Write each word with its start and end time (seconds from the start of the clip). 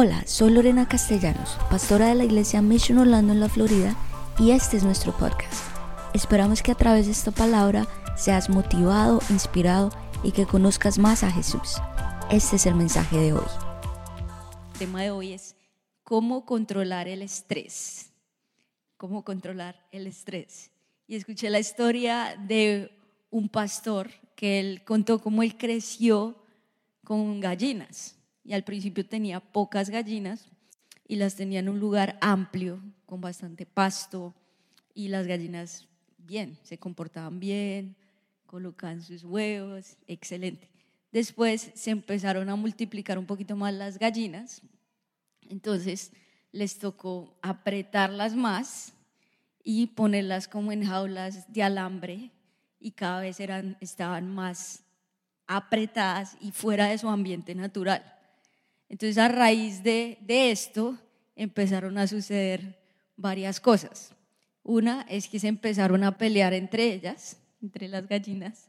Hola, 0.00 0.22
soy 0.28 0.52
Lorena 0.52 0.86
Castellanos, 0.86 1.58
pastora 1.68 2.06
de 2.06 2.14
la 2.14 2.24
iglesia 2.24 2.62
Mission 2.62 2.98
Orlando 2.98 3.32
en 3.32 3.40
la 3.40 3.48
Florida 3.48 3.96
y 4.38 4.52
este 4.52 4.76
es 4.76 4.84
nuestro 4.84 5.10
podcast. 5.10 5.64
Esperamos 6.14 6.62
que 6.62 6.70
a 6.70 6.76
través 6.76 7.06
de 7.06 7.10
esta 7.10 7.32
palabra 7.32 7.84
seas 8.16 8.48
motivado, 8.48 9.18
inspirado 9.28 9.90
y 10.22 10.30
que 10.30 10.46
conozcas 10.46 10.98
más 10.98 11.24
a 11.24 11.32
Jesús. 11.32 11.78
Este 12.30 12.54
es 12.54 12.66
el 12.66 12.76
mensaje 12.76 13.16
de 13.16 13.32
hoy. 13.32 13.46
El 14.74 14.78
tema 14.78 15.02
de 15.02 15.10
hoy 15.10 15.32
es 15.32 15.56
cómo 16.04 16.46
controlar 16.46 17.08
el 17.08 17.20
estrés. 17.20 18.12
Cómo 18.98 19.24
controlar 19.24 19.84
el 19.90 20.06
estrés. 20.06 20.70
Y 21.08 21.16
escuché 21.16 21.50
la 21.50 21.58
historia 21.58 22.36
de 22.46 22.96
un 23.30 23.48
pastor 23.48 24.12
que 24.36 24.60
él 24.60 24.84
contó 24.84 25.18
cómo 25.20 25.42
él 25.42 25.58
creció 25.58 26.40
con 27.02 27.40
gallinas 27.40 28.14
y 28.48 28.54
al 28.54 28.64
principio 28.64 29.04
tenía 29.04 29.40
pocas 29.40 29.90
gallinas 29.90 30.48
y 31.06 31.16
las 31.16 31.34
tenía 31.34 31.60
en 31.60 31.68
un 31.68 31.78
lugar 31.78 32.16
amplio 32.22 32.80
con 33.04 33.20
bastante 33.20 33.66
pasto 33.66 34.34
y 34.94 35.08
las 35.08 35.26
gallinas 35.26 35.86
bien, 36.16 36.58
se 36.62 36.78
comportaban 36.78 37.40
bien, 37.40 37.94
colocaban 38.46 39.02
sus 39.02 39.22
huevos, 39.22 39.98
excelente. 40.06 40.70
Después 41.12 41.72
se 41.74 41.90
empezaron 41.90 42.48
a 42.48 42.56
multiplicar 42.56 43.18
un 43.18 43.26
poquito 43.26 43.54
más 43.54 43.74
las 43.74 43.98
gallinas, 43.98 44.62
entonces 45.50 46.10
les 46.50 46.78
tocó 46.78 47.36
apretarlas 47.42 48.34
más 48.34 48.94
y 49.62 49.88
ponerlas 49.88 50.48
como 50.48 50.72
en 50.72 50.86
jaulas 50.86 51.52
de 51.52 51.62
alambre 51.62 52.30
y 52.80 52.92
cada 52.92 53.20
vez 53.20 53.40
eran, 53.40 53.76
estaban 53.82 54.26
más 54.34 54.84
apretadas 55.46 56.38
y 56.40 56.50
fuera 56.50 56.86
de 56.86 56.96
su 56.96 57.10
ambiente 57.10 57.54
natural. 57.54 58.17
Entonces 58.88 59.18
a 59.18 59.28
raíz 59.28 59.82
de, 59.82 60.18
esto 60.28 60.98
empezaron 61.36 61.98
a 61.98 62.06
suceder 62.06 62.78
varias 63.16 63.60
cosas. 63.60 64.14
Una 64.62 65.02
es 65.08 65.28
que 65.28 65.38
se 65.38 65.48
empezaron 65.48 66.04
a 66.04 66.18
pelear 66.18 66.52
entre 66.54 66.92
ellas, 66.92 67.40
entre 67.62 67.88
las 67.88 68.06
gallinas, 68.06 68.68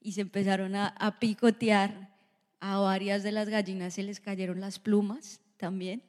y 0.00 0.12
se 0.12 0.22
empezaron 0.22 0.74
a, 0.74 0.88
a, 0.88 1.18
picotear. 1.18 2.10
A 2.58 2.78
varias 2.78 3.22
de 3.22 3.32
las 3.32 3.48
gallinas 3.48 3.94
se 3.94 4.02
les 4.02 4.20
cayeron 4.20 4.60
las 4.60 4.78
plumas 4.78 5.40
también. 5.56 6.02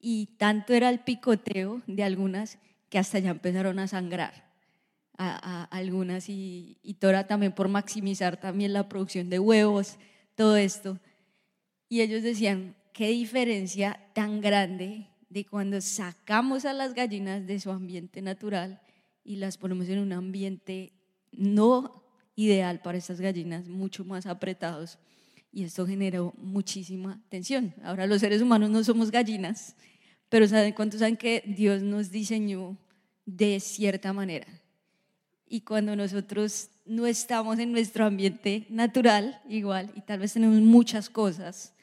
Y 0.00 0.26
tanto 0.38 0.74
era 0.74 0.88
el 0.88 1.00
picoteo 1.00 1.82
de 1.86 2.02
algunas 2.02 2.58
que 2.88 2.98
hasta 2.98 3.18
ya 3.18 3.30
empezaron 3.30 3.78
a 3.78 3.86
sangrar 3.86 4.46
a, 5.18 5.64
algunas. 5.64 6.28
Y, 6.28 6.78
y 6.82 6.94
Tora 6.94 7.26
también 7.26 7.52
por 7.52 7.68
maximizar 7.68 8.36
también 8.36 8.72
la 8.72 8.88
producción 8.88 9.30
de 9.30 9.38
huevos, 9.38 9.96
todo 10.34 10.56
esto. 10.56 10.98
Y 11.88 12.00
ellos 12.00 12.22
decían, 12.22 12.74
qué 12.96 13.08
diferencia 13.08 14.00
tan 14.14 14.40
grande 14.40 15.06
de 15.28 15.44
cuando 15.44 15.78
sacamos 15.82 16.64
a 16.64 16.72
las 16.72 16.94
gallinas 16.94 17.46
de 17.46 17.60
su 17.60 17.70
ambiente 17.70 18.22
natural 18.22 18.80
y 19.22 19.36
las 19.36 19.58
ponemos 19.58 19.86
en 19.90 19.98
un 19.98 20.14
ambiente 20.14 20.94
no 21.30 22.02
ideal 22.36 22.80
para 22.80 22.96
estas 22.96 23.20
gallinas, 23.20 23.68
mucho 23.68 24.02
más 24.06 24.24
apretados. 24.24 24.98
Y 25.52 25.64
esto 25.64 25.86
generó 25.86 26.32
muchísima 26.38 27.22
tensión. 27.28 27.74
Ahora 27.84 28.06
los 28.06 28.22
seres 28.22 28.40
humanos 28.40 28.70
no 28.70 28.82
somos 28.82 29.10
gallinas, 29.10 29.76
pero 30.30 30.48
¿saben 30.48 30.72
cuántos 30.72 31.00
saben 31.00 31.18
que 31.18 31.42
Dios 31.46 31.82
nos 31.82 32.10
diseñó 32.10 32.78
de 33.26 33.60
cierta 33.60 34.14
manera? 34.14 34.46
Y 35.46 35.60
cuando 35.60 35.94
nosotros 35.96 36.70
no 36.86 37.06
estamos 37.06 37.58
en 37.58 37.72
nuestro 37.72 38.06
ambiente 38.06 38.66
natural, 38.70 39.42
igual, 39.46 39.92
y 39.94 40.00
tal 40.00 40.20
vez 40.20 40.32
tenemos 40.32 40.62
muchas 40.62 41.10
cosas, 41.10 41.74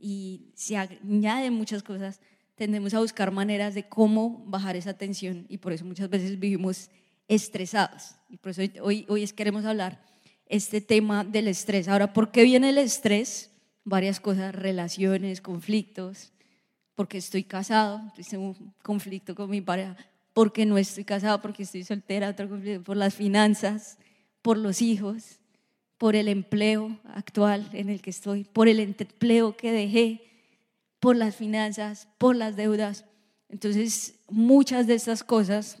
y 0.00 0.52
se 0.54 0.76
añaden 0.76 1.52
muchas 1.54 1.82
cosas, 1.82 2.20
tendemos 2.54 2.94
a 2.94 3.00
buscar 3.00 3.30
maneras 3.30 3.74
de 3.74 3.88
cómo 3.88 4.44
bajar 4.46 4.76
esa 4.76 4.94
tensión 4.94 5.46
y 5.48 5.58
por 5.58 5.72
eso 5.72 5.84
muchas 5.84 6.10
veces 6.10 6.38
vivimos 6.38 6.90
estresados. 7.28 8.14
Y 8.28 8.36
por 8.36 8.50
eso 8.50 8.62
hoy, 8.82 9.06
hoy 9.08 9.26
queremos 9.28 9.64
hablar 9.64 10.04
este 10.46 10.80
tema 10.80 11.24
del 11.24 11.48
estrés. 11.48 11.88
Ahora, 11.88 12.12
¿por 12.12 12.30
qué 12.30 12.42
viene 12.42 12.70
el 12.70 12.78
estrés? 12.78 13.50
Varias 13.84 14.20
cosas, 14.20 14.54
relaciones, 14.54 15.40
conflictos, 15.40 16.32
porque 16.94 17.18
estoy 17.18 17.44
casado, 17.44 18.02
tengo 18.28 18.48
un 18.50 18.74
conflicto 18.82 19.34
con 19.34 19.48
mi 19.48 19.62
pareja, 19.62 19.96
porque 20.34 20.66
no 20.66 20.76
estoy 20.76 21.04
casado, 21.04 21.40
porque 21.40 21.62
estoy 21.62 21.82
soltera, 21.82 22.28
otro 22.28 22.48
conflicto, 22.48 22.82
por 22.82 22.96
las 22.96 23.14
finanzas, 23.14 23.96
por 24.42 24.58
los 24.58 24.82
hijos, 24.82 25.39
por 26.00 26.16
el 26.16 26.28
empleo 26.28 26.98
actual 27.12 27.68
en 27.74 27.90
el 27.90 28.00
que 28.00 28.08
estoy, 28.08 28.44
por 28.44 28.68
el 28.68 28.80
empleo 28.80 29.54
que 29.54 29.70
dejé, 29.70 30.22
por 30.98 31.14
las 31.14 31.36
finanzas, 31.36 32.08
por 32.16 32.36
las 32.36 32.56
deudas. 32.56 33.04
Entonces, 33.50 34.14
muchas 34.26 34.86
de 34.86 34.94
estas 34.94 35.22
cosas 35.22 35.76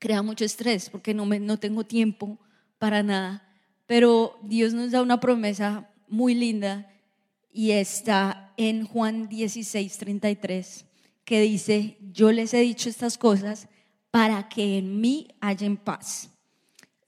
crean 0.00 0.26
mucho 0.26 0.44
estrés 0.44 0.90
porque 0.90 1.14
no, 1.14 1.24
me, 1.24 1.38
no 1.38 1.56
tengo 1.56 1.84
tiempo 1.84 2.36
para 2.80 3.04
nada. 3.04 3.48
Pero 3.86 4.36
Dios 4.42 4.74
nos 4.74 4.90
da 4.90 5.02
una 5.02 5.20
promesa 5.20 5.88
muy 6.08 6.34
linda 6.34 6.90
y 7.52 7.70
está 7.70 8.52
en 8.56 8.86
Juan 8.86 9.28
16, 9.28 9.98
33, 9.98 10.84
que 11.24 11.42
dice, 11.42 11.96
yo 12.12 12.32
les 12.32 12.54
he 12.54 12.58
dicho 12.58 12.88
estas 12.88 13.16
cosas 13.16 13.68
para 14.10 14.48
que 14.48 14.78
en 14.78 15.00
mí 15.00 15.28
hayan 15.40 15.76
paz 15.76 16.28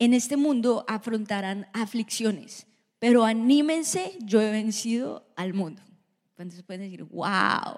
en 0.00 0.14
este 0.14 0.38
mundo 0.38 0.84
afrontarán 0.88 1.68
aflicciones, 1.74 2.66
pero 2.98 3.24
anímense, 3.24 4.16
yo 4.20 4.40
he 4.40 4.50
vencido 4.50 5.30
al 5.36 5.52
mundo. 5.52 5.82
Entonces 6.30 6.62
pueden 6.62 6.82
decir, 6.82 7.04
wow. 7.04 7.76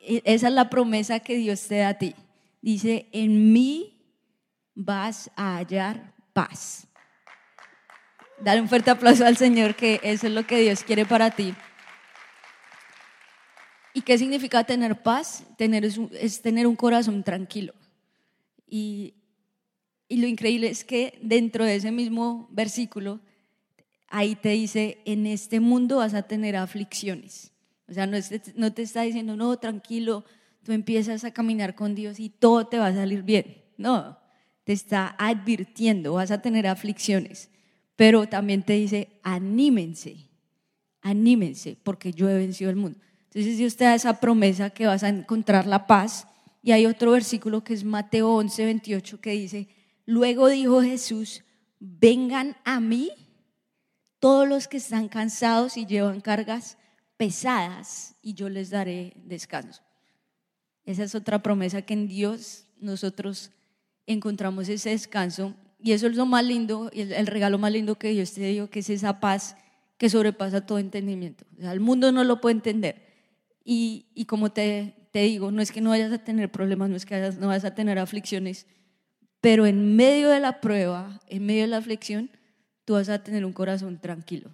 E, 0.00 0.22
esa 0.24 0.48
es 0.48 0.54
la 0.54 0.68
promesa 0.68 1.20
que 1.20 1.36
Dios 1.36 1.66
te 1.66 1.78
da 1.78 1.88
a 1.88 1.94
ti. 1.98 2.14
Dice, 2.60 3.08
en 3.12 3.54
mí 3.54 3.98
vas 4.74 5.30
a 5.34 5.56
hallar 5.56 6.14
paz. 6.34 6.86
Dale 8.38 8.60
un 8.60 8.68
fuerte 8.68 8.90
aplauso 8.90 9.24
al 9.24 9.38
Señor, 9.38 9.74
que 9.76 9.98
eso 10.02 10.26
es 10.26 10.32
lo 10.34 10.46
que 10.46 10.60
Dios 10.60 10.84
quiere 10.84 11.06
para 11.06 11.30
ti. 11.30 11.54
¿Y 13.94 14.02
qué 14.02 14.18
significa 14.18 14.62
tener 14.62 15.02
paz? 15.02 15.42
Tener 15.56 15.86
es, 15.86 15.98
es 16.12 16.42
tener 16.42 16.66
un 16.66 16.76
corazón 16.76 17.24
tranquilo. 17.24 17.72
Y 18.68 19.14
y 20.08 20.18
lo 20.18 20.26
increíble 20.26 20.68
es 20.68 20.84
que 20.84 21.18
dentro 21.22 21.64
de 21.64 21.76
ese 21.76 21.90
mismo 21.90 22.48
versículo, 22.50 23.20
ahí 24.08 24.36
te 24.36 24.50
dice, 24.50 24.98
en 25.04 25.26
este 25.26 25.60
mundo 25.60 25.96
vas 25.96 26.14
a 26.14 26.22
tener 26.22 26.56
aflicciones. 26.56 27.52
O 27.88 27.92
sea, 27.92 28.06
no, 28.06 28.16
no 28.54 28.72
te 28.72 28.82
está 28.82 29.02
diciendo, 29.02 29.36
no, 29.36 29.56
tranquilo, 29.58 30.24
tú 30.62 30.72
empiezas 30.72 31.24
a 31.24 31.32
caminar 31.32 31.74
con 31.74 31.94
Dios 31.94 32.18
y 32.20 32.28
todo 32.28 32.66
te 32.66 32.78
va 32.78 32.88
a 32.88 32.94
salir 32.94 33.22
bien. 33.22 33.62
No, 33.76 34.18
te 34.64 34.72
está 34.72 35.14
advirtiendo, 35.18 36.14
vas 36.14 36.30
a 36.30 36.42
tener 36.42 36.66
aflicciones. 36.66 37.50
Pero 37.94 38.28
también 38.28 38.62
te 38.62 38.74
dice, 38.74 39.08
anímense, 39.22 40.28
anímense, 41.02 41.76
porque 41.82 42.12
yo 42.12 42.28
he 42.28 42.34
vencido 42.34 42.70
el 42.70 42.76
mundo. 42.76 42.98
Entonces 43.24 43.58
Dios 43.58 43.76
te 43.76 43.84
da 43.84 43.94
esa 43.94 44.20
promesa 44.20 44.70
que 44.70 44.86
vas 44.86 45.02
a 45.02 45.08
encontrar 45.08 45.66
la 45.66 45.86
paz. 45.86 46.26
Y 46.62 46.72
hay 46.72 46.86
otro 46.86 47.12
versículo 47.12 47.62
que 47.62 47.74
es 47.74 47.84
Mateo 47.84 48.34
11, 48.34 48.64
28, 48.64 49.20
que 49.20 49.30
dice, 49.30 49.68
Luego 50.06 50.48
dijo 50.48 50.80
Jesús, 50.80 51.42
vengan 51.80 52.56
a 52.64 52.80
mí 52.80 53.10
todos 54.20 54.48
los 54.48 54.68
que 54.68 54.78
están 54.78 55.08
cansados 55.08 55.76
y 55.76 55.84
llevan 55.84 56.20
cargas 56.20 56.78
pesadas 57.16 58.14
y 58.22 58.34
yo 58.34 58.48
les 58.48 58.70
daré 58.70 59.12
descanso. 59.24 59.82
Esa 60.84 61.02
es 61.02 61.14
otra 61.14 61.42
promesa 61.42 61.82
que 61.82 61.94
en 61.94 62.06
Dios 62.06 62.66
nosotros 62.78 63.50
encontramos 64.06 64.68
ese 64.68 64.90
descanso 64.90 65.54
y 65.82 65.92
eso 65.92 66.06
es 66.06 66.16
lo 66.16 66.24
más 66.24 66.44
lindo, 66.44 66.90
el, 66.92 67.26
regalo 67.26 67.58
más 67.58 67.72
lindo 67.72 67.96
que 67.96 68.10
Dios 68.10 68.32
te 68.32 68.48
dio, 68.48 68.70
que 68.70 68.80
es 68.80 68.90
esa 68.90 69.20
paz 69.20 69.56
que 69.98 70.08
sobrepasa 70.08 70.64
todo 70.64 70.78
entendimiento. 70.78 71.44
el 71.58 71.80
mundo 71.80 72.12
no 72.12 72.24
lo 72.24 72.40
puede 72.40 72.54
entender. 72.54 73.04
Y, 73.64 74.24
como 74.28 74.52
te, 74.52 74.94
te, 75.10 75.20
digo, 75.20 75.50
no 75.50 75.60
es 75.60 75.72
que 75.72 75.80
no 75.80 75.90
vayas 75.90 76.12
a 76.12 76.18
tener 76.18 76.50
problemas, 76.52 76.88
no 76.88 76.96
es 76.96 77.04
que 77.04 77.32
no 77.40 77.48
vayas 77.48 77.64
a 77.64 77.74
tener 77.74 77.98
aflicciones, 77.98 78.66
pero 79.46 79.64
en 79.64 79.94
medio 79.94 80.30
de 80.30 80.40
la 80.40 80.60
prueba, 80.60 81.20
en 81.28 81.46
medio 81.46 81.62
de 81.62 81.68
la 81.68 81.76
aflicción, 81.76 82.30
tú 82.84 82.94
vas 82.94 83.08
a 83.08 83.22
tener 83.22 83.44
un 83.44 83.52
corazón 83.52 84.00
tranquilo. 84.00 84.50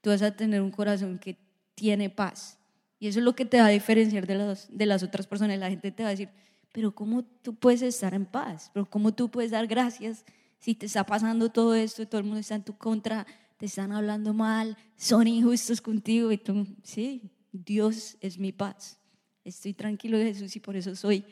Tú 0.00 0.10
vas 0.10 0.20
a 0.20 0.34
tener 0.34 0.60
un 0.62 0.72
corazón 0.72 1.20
que 1.20 1.36
tiene 1.76 2.10
paz. 2.10 2.58
Y 2.98 3.06
eso 3.06 3.20
es 3.20 3.24
lo 3.24 3.36
que 3.36 3.44
te 3.44 3.60
va 3.60 3.66
a 3.66 3.68
diferenciar 3.68 4.26
de 4.26 4.34
las, 4.34 4.66
de 4.76 4.84
las 4.84 5.04
otras 5.04 5.28
personas. 5.28 5.60
La 5.60 5.70
gente 5.70 5.92
te 5.92 6.02
va 6.02 6.08
a 6.08 6.10
decir, 6.10 6.28
pero 6.72 6.92
¿cómo 6.92 7.22
tú 7.22 7.54
puedes 7.54 7.82
estar 7.82 8.14
en 8.14 8.26
paz? 8.26 8.68
¿Pero 8.74 8.90
cómo 8.90 9.14
tú 9.14 9.30
puedes 9.30 9.52
dar 9.52 9.68
gracias 9.68 10.24
si 10.58 10.74
te 10.74 10.86
está 10.86 11.06
pasando 11.06 11.52
todo 11.52 11.76
esto 11.76 12.04
todo 12.08 12.18
el 12.18 12.24
mundo 12.24 12.40
está 12.40 12.56
en 12.56 12.64
tu 12.64 12.76
contra, 12.76 13.28
te 13.58 13.66
están 13.66 13.92
hablando 13.92 14.34
mal, 14.34 14.76
son 14.96 15.28
injustos 15.28 15.80
contigo 15.80 16.32
y 16.32 16.38
tú, 16.38 16.66
sí, 16.82 17.30
Dios 17.52 18.16
es 18.20 18.40
mi 18.40 18.50
paz. 18.50 18.98
Estoy 19.44 19.72
tranquilo 19.72 20.18
de 20.18 20.34
Jesús 20.34 20.56
y 20.56 20.58
por 20.58 20.74
eso 20.74 20.96
soy 20.96 21.24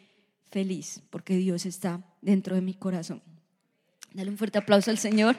feliz 0.51 1.03
porque 1.11 1.37
Dios 1.37 1.67
está 1.67 2.03
dentro 2.21 2.55
de 2.55 2.61
mi 2.61 2.75
corazón. 2.75 3.23
Dale 4.13 4.31
un 4.31 4.39
fuerte 4.39 4.59
aplauso 4.59 4.91
al 4.91 4.99
Señor. 4.99 5.37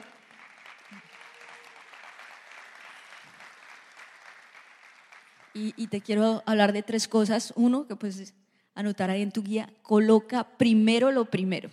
Y 5.54 5.86
te 5.86 6.02
quiero 6.02 6.42
hablar 6.44 6.74
de 6.74 6.82
tres 6.82 7.08
cosas. 7.08 7.54
Uno, 7.56 7.86
que 7.86 7.96
puedes 7.96 8.34
anotar 8.74 9.10
ahí 9.10 9.22
en 9.22 9.32
tu 9.32 9.42
guía, 9.42 9.72
coloca 9.82 10.44
primero 10.58 11.10
lo 11.10 11.24
primero. 11.24 11.70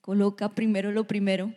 Coloca 0.00 0.48
primero 0.48 0.90
lo 0.90 1.06
primero. 1.06 1.54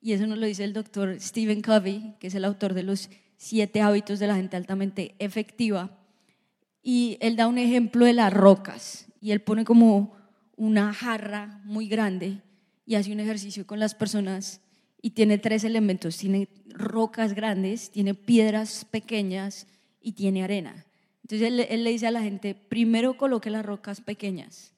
Y 0.00 0.12
eso 0.12 0.26
nos 0.26 0.38
lo 0.38 0.46
dice 0.46 0.64
el 0.64 0.74
doctor 0.74 1.18
Stephen 1.18 1.62
Covey, 1.62 2.14
que 2.20 2.28
es 2.28 2.34
el 2.34 2.44
autor 2.44 2.74
de 2.74 2.82
los 2.82 3.08
siete 3.38 3.80
hábitos 3.80 4.18
de 4.18 4.26
la 4.26 4.36
gente 4.36 4.56
altamente 4.56 5.14
efectiva. 5.18 5.90
Y 6.82 7.16
él 7.20 7.36
da 7.36 7.48
un 7.48 7.58
ejemplo 7.58 8.04
de 8.04 8.12
las 8.12 8.32
rocas. 8.32 9.06
Y 9.20 9.32
él 9.32 9.40
pone 9.40 9.64
como 9.64 10.14
una 10.58 10.92
jarra 10.92 11.62
muy 11.64 11.88
grande 11.88 12.42
y 12.84 12.96
hace 12.96 13.12
un 13.12 13.20
ejercicio 13.20 13.66
con 13.66 13.78
las 13.78 13.94
personas 13.94 14.60
y 15.00 15.10
tiene 15.10 15.38
tres 15.38 15.64
elementos. 15.64 16.18
Tiene 16.18 16.48
rocas 16.66 17.32
grandes, 17.32 17.90
tiene 17.90 18.14
piedras 18.14 18.84
pequeñas 18.84 19.66
y 20.00 20.12
tiene 20.12 20.42
arena. 20.42 20.84
Entonces 21.22 21.68
él, 21.70 21.84
le 21.84 21.90
dice 21.90 22.08
a 22.08 22.10
la 22.10 22.22
gente, 22.22 22.54
primero 22.54 23.16
coloque 23.16 23.50
las 23.50 23.64
rocas 23.64 24.00
pequeñas, 24.00 24.74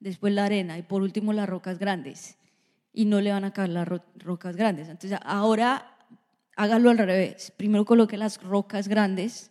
después 0.00 0.32
la 0.32 0.44
arena 0.44 0.78
y 0.78 0.82
por 0.82 1.02
último 1.02 1.32
las 1.32 1.48
rocas 1.48 1.78
grandes. 1.78 2.36
Y 2.92 3.06
no 3.06 3.20
le 3.20 3.32
van 3.32 3.44
a 3.44 3.52
caer 3.52 3.70
las 3.70 3.88
rocas 4.16 4.54
grandes. 4.54 4.88
Entonces 4.88 5.18
ahora 5.24 5.96
hágalo 6.54 6.90
al 6.90 6.98
revés. 6.98 7.52
Primero 7.56 7.84
coloque 7.84 8.16
las 8.16 8.40
rocas 8.40 8.86
grandes, 8.86 9.50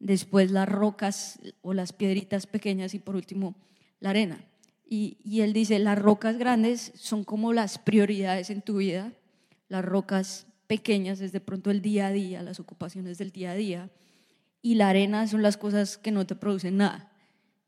después 0.00 0.50
las 0.50 0.68
rocas 0.68 1.38
o 1.62 1.72
las 1.72 1.92
piedritas 1.92 2.48
pequeñas 2.48 2.94
y 2.94 2.98
por 2.98 3.14
último 3.14 3.54
la 4.00 4.10
arena. 4.10 4.44
Y, 4.86 5.40
él 5.40 5.52
dice, 5.52 5.78
las 5.78 5.98
rocas 5.98 6.38
grandes 6.38 6.92
son 6.94 7.24
como 7.24 7.52
las 7.52 7.78
prioridades 7.78 8.50
en 8.50 8.62
tu 8.62 8.76
vida, 8.76 9.12
las 9.68 9.84
rocas 9.84 10.46
pequeñas 10.66 11.20
es 11.20 11.32
de 11.32 11.40
pronto 11.40 11.70
el 11.70 11.82
día 11.82 12.08
a 12.08 12.12
día, 12.12 12.42
las 12.42 12.60
ocupaciones 12.60 13.18
del 13.18 13.32
día 13.32 13.52
a 13.52 13.54
día, 13.54 13.90
y 14.62 14.76
la 14.76 14.88
arena 14.88 15.26
son 15.26 15.42
las 15.42 15.56
cosas 15.56 15.98
que 15.98 16.10
no 16.10 16.26
te 16.26 16.36
producen 16.36 16.76
nada. 16.76 17.10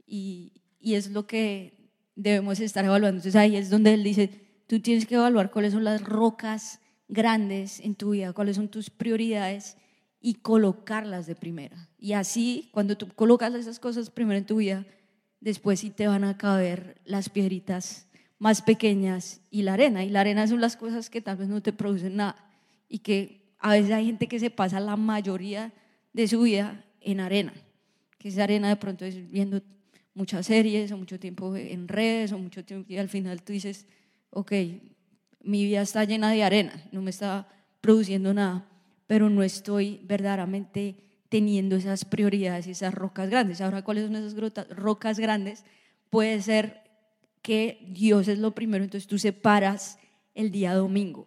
Y, 0.07 0.53
y 0.79 0.95
es 0.95 1.11
lo 1.11 1.27
que 1.27 1.91
debemos 2.15 2.61
estar 2.61 2.85
evaluando. 2.85 3.19
Entonces 3.19 3.37
ahí 3.37 3.57
es 3.57 3.71
donde 3.71 3.95
él 3.95 4.03
dice, 4.03 4.31
tú 4.67 4.81
tienes 4.81 5.07
que 5.07 5.17
evaluar 5.17 5.51
cuáles 5.51 5.73
son 5.73 5.85
las 5.85 6.03
rocas 6.03 6.81
grandes 7.09 7.81
en 7.81 7.95
tu 7.95 8.11
vida, 8.11 8.33
cuáles 8.33 8.57
son 8.57 8.69
tus 8.69 8.91
prioridades 8.91 9.77
y 10.21 10.35
colocarlas 10.35 11.27
de 11.27 11.37
primera. 11.37 11.89
Y 11.99 12.13
así, 12.13 12.69
cuando 12.73 12.97
tú 12.97 13.09
colocas 13.15 13.55
esas 13.55 13.79
cosas 13.79 14.11
primero 14.11 14.39
en 14.39 14.47
tu 14.47 14.57
vida, 14.57 14.87
después 15.47 15.79
sí 15.79 15.91
te 15.91 16.09
van 16.09 16.25
a 16.25 16.37
caber 16.37 17.01
las 17.05 17.29
piedritas 17.29 18.09
más 18.37 18.63
pequeñas 18.63 19.41
y 19.49 19.63
la 19.63 19.75
arena. 19.75 20.03
Y 20.03 20.11
la 20.11 20.23
arena 20.23 20.45
son 20.49 20.61
las 20.61 20.77
cosas 20.77 21.09
que 21.09 21.21
tal 21.21 21.37
vez 21.37 21.47
no 21.47 21.63
te 21.63 21.73
producen 21.73 22.17
nada 22.17 22.35
y 22.89 22.99
que 22.99 23.47
a 23.61 23.71
veces 23.71 23.93
hay 23.93 24.07
gente 24.07 24.27
que 24.27 24.41
se 24.41 24.51
pasa 24.51 24.81
la 24.81 24.97
mayoría 24.97 25.73
de 26.13 26.27
su 26.27 26.43
vida 26.43 26.85
en 27.01 27.21
arena, 27.21 27.53
que 28.19 28.27
esa 28.27 28.43
arena 28.43 28.69
de 28.69 28.75
pronto 28.75 29.05
es 29.05 29.31
viendo 29.31 29.63
muchas 30.15 30.47
series 30.47 30.91
o 30.91 30.97
mucho 30.97 31.21
tiempo 31.21 31.55
en 31.55 31.87
redes 31.87 32.33
o 32.33 32.39
mucho 32.39 32.65
tiempo 32.65 32.93
y 32.93 32.99
al 32.99 33.09
final 33.09 33.41
tú 33.45 33.53
dices, 33.53 33.87
ok, 34.31 34.51
mi 35.45 35.65
vida 35.65 35.83
está 35.83 36.03
llena 36.03 36.33
de 36.33 36.43
arena, 36.43 36.73
no 36.91 37.03
me 37.03 37.11
está 37.11 37.47
produciendo 37.81 38.35
nada, 38.35 38.67
pero 39.07 39.31
no 39.31 39.45
estoy 39.45 40.01
verdaderamente 40.03 41.06
teniendo 41.29 41.77
esas 41.77 42.05
prioridades 42.05 42.67
y 42.67 42.73
esas 42.73 42.95
rocas 42.95 43.29
grandes. 43.29 43.61
Ahora, 43.61 43.83
¿cuáles 43.83 44.07
son 44.07 44.17
esas 44.17 44.35
rocas 44.71 45.19
grandes? 45.19 45.65
Puede 46.11 46.41
ser 46.43 46.83
que 47.43 47.87
Dios 47.89 48.29
es 48.29 48.39
lo 48.39 48.55
primero, 48.55 48.85
entonces 48.85 49.07
tú 49.07 49.19
separas 49.19 49.99
el 50.35 50.51
día 50.51 50.75
domingo 50.75 51.27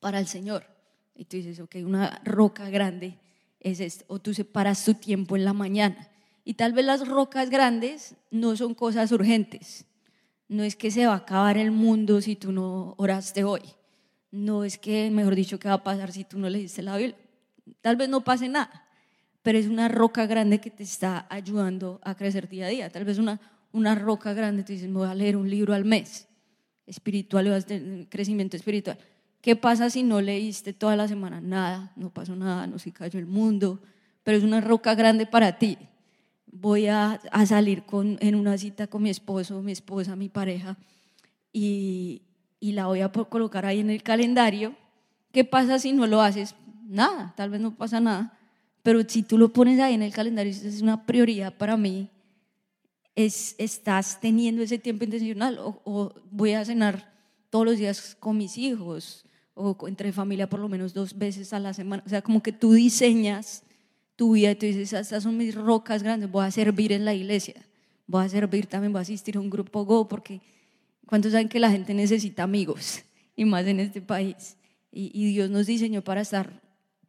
para 0.00 0.18
el 0.18 0.26
Señor. 0.26 0.64
Y 1.14 1.24
tú 1.24 1.36
dices, 1.36 1.58
ok, 1.60 1.76
una 1.84 2.20
roca 2.24 2.70
grande 2.70 3.18
es 3.60 3.80
esto. 3.80 4.04
O 4.08 4.20
tú 4.20 4.34
separas 4.34 4.84
tu 4.84 4.94
tiempo 4.94 5.36
en 5.36 5.44
la 5.44 5.52
mañana. 5.52 6.08
Y 6.44 6.54
tal 6.54 6.72
vez 6.72 6.84
las 6.84 7.06
rocas 7.06 7.50
grandes 7.50 8.14
no 8.30 8.56
son 8.56 8.74
cosas 8.74 9.12
urgentes. 9.12 9.84
No 10.48 10.62
es 10.62 10.76
que 10.76 10.90
se 10.90 11.06
va 11.06 11.14
a 11.14 11.16
acabar 11.16 11.58
el 11.58 11.72
mundo 11.72 12.20
si 12.22 12.36
tú 12.36 12.52
no 12.52 12.94
oraste 12.96 13.44
hoy. 13.44 13.62
No 14.30 14.64
es 14.64 14.78
que, 14.78 15.10
mejor 15.10 15.34
dicho, 15.34 15.58
qué 15.58 15.68
va 15.68 15.74
a 15.74 15.84
pasar 15.84 16.12
si 16.12 16.24
tú 16.24 16.38
no 16.38 16.48
leíste 16.48 16.82
la 16.82 16.96
Biblia. 16.96 17.18
Tal 17.80 17.96
vez 17.96 18.08
no 18.08 18.22
pase 18.22 18.48
nada, 18.48 18.87
pero 19.42 19.58
es 19.58 19.66
una 19.66 19.88
roca 19.88 20.26
grande 20.26 20.60
que 20.60 20.70
te 20.70 20.82
está 20.82 21.26
ayudando 21.30 22.00
a 22.02 22.14
crecer 22.14 22.48
día 22.48 22.66
a 22.66 22.68
día. 22.68 22.90
Tal 22.90 23.04
vez 23.04 23.18
una, 23.18 23.40
una 23.72 23.94
roca 23.94 24.32
grande, 24.32 24.62
te 24.62 24.72
dices, 24.72 24.88
me 24.88 24.98
voy 24.98 25.08
a 25.08 25.14
leer 25.14 25.36
un 25.36 25.48
libro 25.48 25.74
al 25.74 25.84
mes, 25.84 26.28
espiritual, 26.86 27.64
crecimiento 28.08 28.56
espiritual. 28.56 28.98
¿Qué 29.40 29.54
pasa 29.56 29.88
si 29.88 30.02
no 30.02 30.20
leíste 30.20 30.72
toda 30.72 30.96
la 30.96 31.06
semana? 31.06 31.40
Nada, 31.40 31.92
no 31.96 32.10
pasó 32.10 32.34
nada, 32.34 32.66
no 32.66 32.78
se 32.78 32.92
cayó 32.92 33.18
el 33.18 33.26
mundo, 33.26 33.80
pero 34.24 34.36
es 34.36 34.44
una 34.44 34.60
roca 34.60 34.94
grande 34.94 35.26
para 35.26 35.58
ti. 35.58 35.78
Voy 36.50 36.86
a, 36.86 37.20
salir 37.46 37.84
con, 37.84 38.18
en 38.20 38.34
una 38.34 38.58
cita 38.58 38.86
con 38.88 39.02
mi 39.02 39.10
esposo, 39.10 39.62
mi 39.62 39.72
esposa, 39.72 40.16
mi 40.16 40.28
pareja, 40.28 40.76
y, 41.52 42.22
y 42.58 42.72
la 42.72 42.86
voy 42.86 43.00
a 43.00 43.10
colocar 43.10 43.64
ahí 43.64 43.80
en 43.80 43.90
el 43.90 44.02
calendario. 44.02 44.74
¿Qué 45.30 45.44
pasa 45.44 45.78
si 45.78 45.92
no 45.92 46.06
lo 46.06 46.20
haces? 46.20 46.54
Nada, 46.86 47.34
tal 47.36 47.50
vez 47.50 47.60
no 47.60 47.76
pasa 47.76 48.00
nada, 48.00 48.37
pero 48.88 49.06
si 49.06 49.22
tú 49.22 49.36
lo 49.36 49.52
pones 49.52 49.78
ahí 49.80 49.92
en 49.92 50.00
el 50.00 50.14
calendario, 50.14 50.50
es 50.50 50.80
una 50.80 51.04
prioridad 51.04 51.54
para 51.54 51.76
mí, 51.76 52.08
es, 53.14 53.54
estás 53.58 54.18
teniendo 54.18 54.62
ese 54.62 54.78
tiempo 54.78 55.04
intencional 55.04 55.58
o, 55.58 55.82
o 55.84 56.14
voy 56.30 56.54
a 56.54 56.64
cenar 56.64 57.12
todos 57.50 57.66
los 57.66 57.76
días 57.76 58.16
con 58.18 58.38
mis 58.38 58.56
hijos 58.56 59.26
o 59.52 59.76
entre 59.86 60.10
familia 60.10 60.48
por 60.48 60.58
lo 60.58 60.70
menos 60.70 60.94
dos 60.94 61.18
veces 61.18 61.52
a 61.52 61.60
la 61.60 61.74
semana. 61.74 62.02
O 62.06 62.08
sea, 62.08 62.22
como 62.22 62.42
que 62.42 62.50
tú 62.50 62.72
diseñas 62.72 63.62
tu 64.16 64.32
vida 64.32 64.52
y 64.52 64.54
tú 64.54 64.64
dices, 64.64 64.94
estas 64.94 65.22
son 65.22 65.36
mis 65.36 65.54
rocas 65.54 66.02
grandes, 66.02 66.30
voy 66.30 66.46
a 66.46 66.50
servir 66.50 66.90
en 66.92 67.04
la 67.04 67.12
iglesia, 67.12 67.66
voy 68.06 68.24
a 68.24 68.28
servir 68.30 68.68
también, 68.68 68.90
voy 68.94 69.00
a 69.00 69.02
asistir 69.02 69.36
a 69.36 69.40
un 69.40 69.50
grupo 69.50 69.84
Go, 69.84 70.08
porque 70.08 70.40
¿cuántos 71.04 71.32
saben 71.32 71.50
que 71.50 71.60
la 71.60 71.70
gente 71.70 71.92
necesita 71.92 72.42
amigos? 72.42 73.02
Y 73.36 73.44
más 73.44 73.66
en 73.66 73.80
este 73.80 74.00
país. 74.00 74.56
Y, 74.90 75.26
Dios 75.32 75.50
nos 75.50 75.66
diseñó 75.66 76.02
para 76.02 76.22
estar 76.22 76.62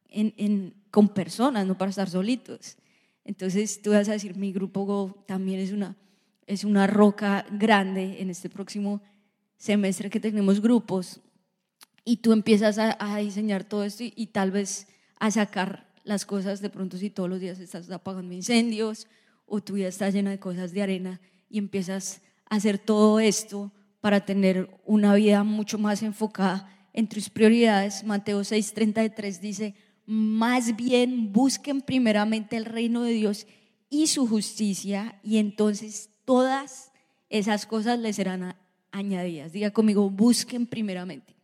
en, 0.10 0.74
con 0.92 1.10
personas, 1.10 1.66
no 1.66 1.78
para 1.78 1.90
estar 1.90 2.10
solitos. 2.10 2.78
Entonces 3.26 3.82
tú 3.82 3.92
vas 3.92 4.10
a 4.10 4.14
decir, 4.14 4.36
mi 4.36 4.52
grupo 4.52 4.86
Go 4.86 5.24
también 5.28 5.60
es 5.60 5.72
una, 5.72 5.96
es 6.48 6.64
una 6.64 6.88
roca 6.88 7.46
grande 7.52 8.22
en 8.22 8.30
este 8.30 8.50
próximo 8.50 9.02
semestre 9.58 10.10
que 10.10 10.20
tenemos 10.20 10.62
grupos 10.62 11.22
y 12.06 12.18
tú 12.18 12.32
empiezas 12.32 12.80
a, 12.80 13.18
diseñar 13.18 13.64
todo 13.64 13.84
esto 13.84 14.04
y, 14.04 14.28
tal 14.28 14.52
vez 14.52 14.88
a 15.20 15.30
sacar 15.30 15.88
las 16.04 16.26
cosas 16.26 16.62
de 16.62 16.70
pronto 16.70 16.98
si 16.98 17.10
todos 17.10 17.30
los 17.30 17.40
días 17.40 17.60
estás 17.60 17.92
apagando 17.92 18.34
incendios 18.34 19.06
o 19.46 19.62
tu 19.62 19.74
vida 19.74 19.90
está 19.90 20.10
llena 20.10 20.32
de 20.32 20.40
cosas 20.40 20.72
de 20.72 20.82
arena 20.82 21.22
y 21.50 21.60
empiezas 21.60 22.22
a 22.50 22.56
hacer 22.56 22.80
todo 22.80 23.20
esto 23.20 23.72
para 24.02 24.26
tener 24.26 24.70
una 24.86 25.14
vida 25.14 25.44
mucho 25.44 25.78
más 25.78 26.02
enfocada 26.02 26.68
en 26.94 27.08
tus 27.08 27.30
prioridades. 27.30 28.04
Mateo 28.04 28.42
6:33 28.42 29.40
dice, 29.40 29.76
más 30.12 30.76
bien 30.76 31.32
busquen 31.32 31.82
primeramente 31.82 32.58
el 32.58 32.66
reino 32.66 33.04
de 33.04 33.12
Dios 33.12 33.46
y 33.90 34.08
su 34.08 34.28
justicia 34.28 35.20
y 35.24 35.38
entonces 35.38 36.10
todas 36.26 36.92
esas 37.30 37.66
cosas 37.66 38.00
les 38.00 38.16
serán 38.16 38.56
añadidas. 38.92 39.52
Diga 39.52 39.72
conmigo, 39.72 40.10
busquen 40.10 40.66
primeramente 40.66 41.40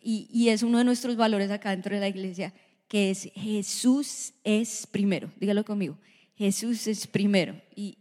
y, 0.00 0.48
es 0.48 0.62
uno 0.62 0.78
de 0.78 0.84
nuestros 0.84 1.16
valores 1.16 1.50
acá 1.50 1.70
dentro 1.70 1.94
de 1.94 2.00
la 2.00 2.08
iglesia, 2.08 2.54
que 2.88 3.10
es 3.10 3.30
Jesús 3.34 4.32
es 4.42 4.86
primero. 4.86 5.30
Dígalo 5.38 5.64
conmigo, 5.64 5.98
Jesús 6.36 6.86
es 6.86 7.06
primero. 7.06 7.60
Y, 7.76 7.98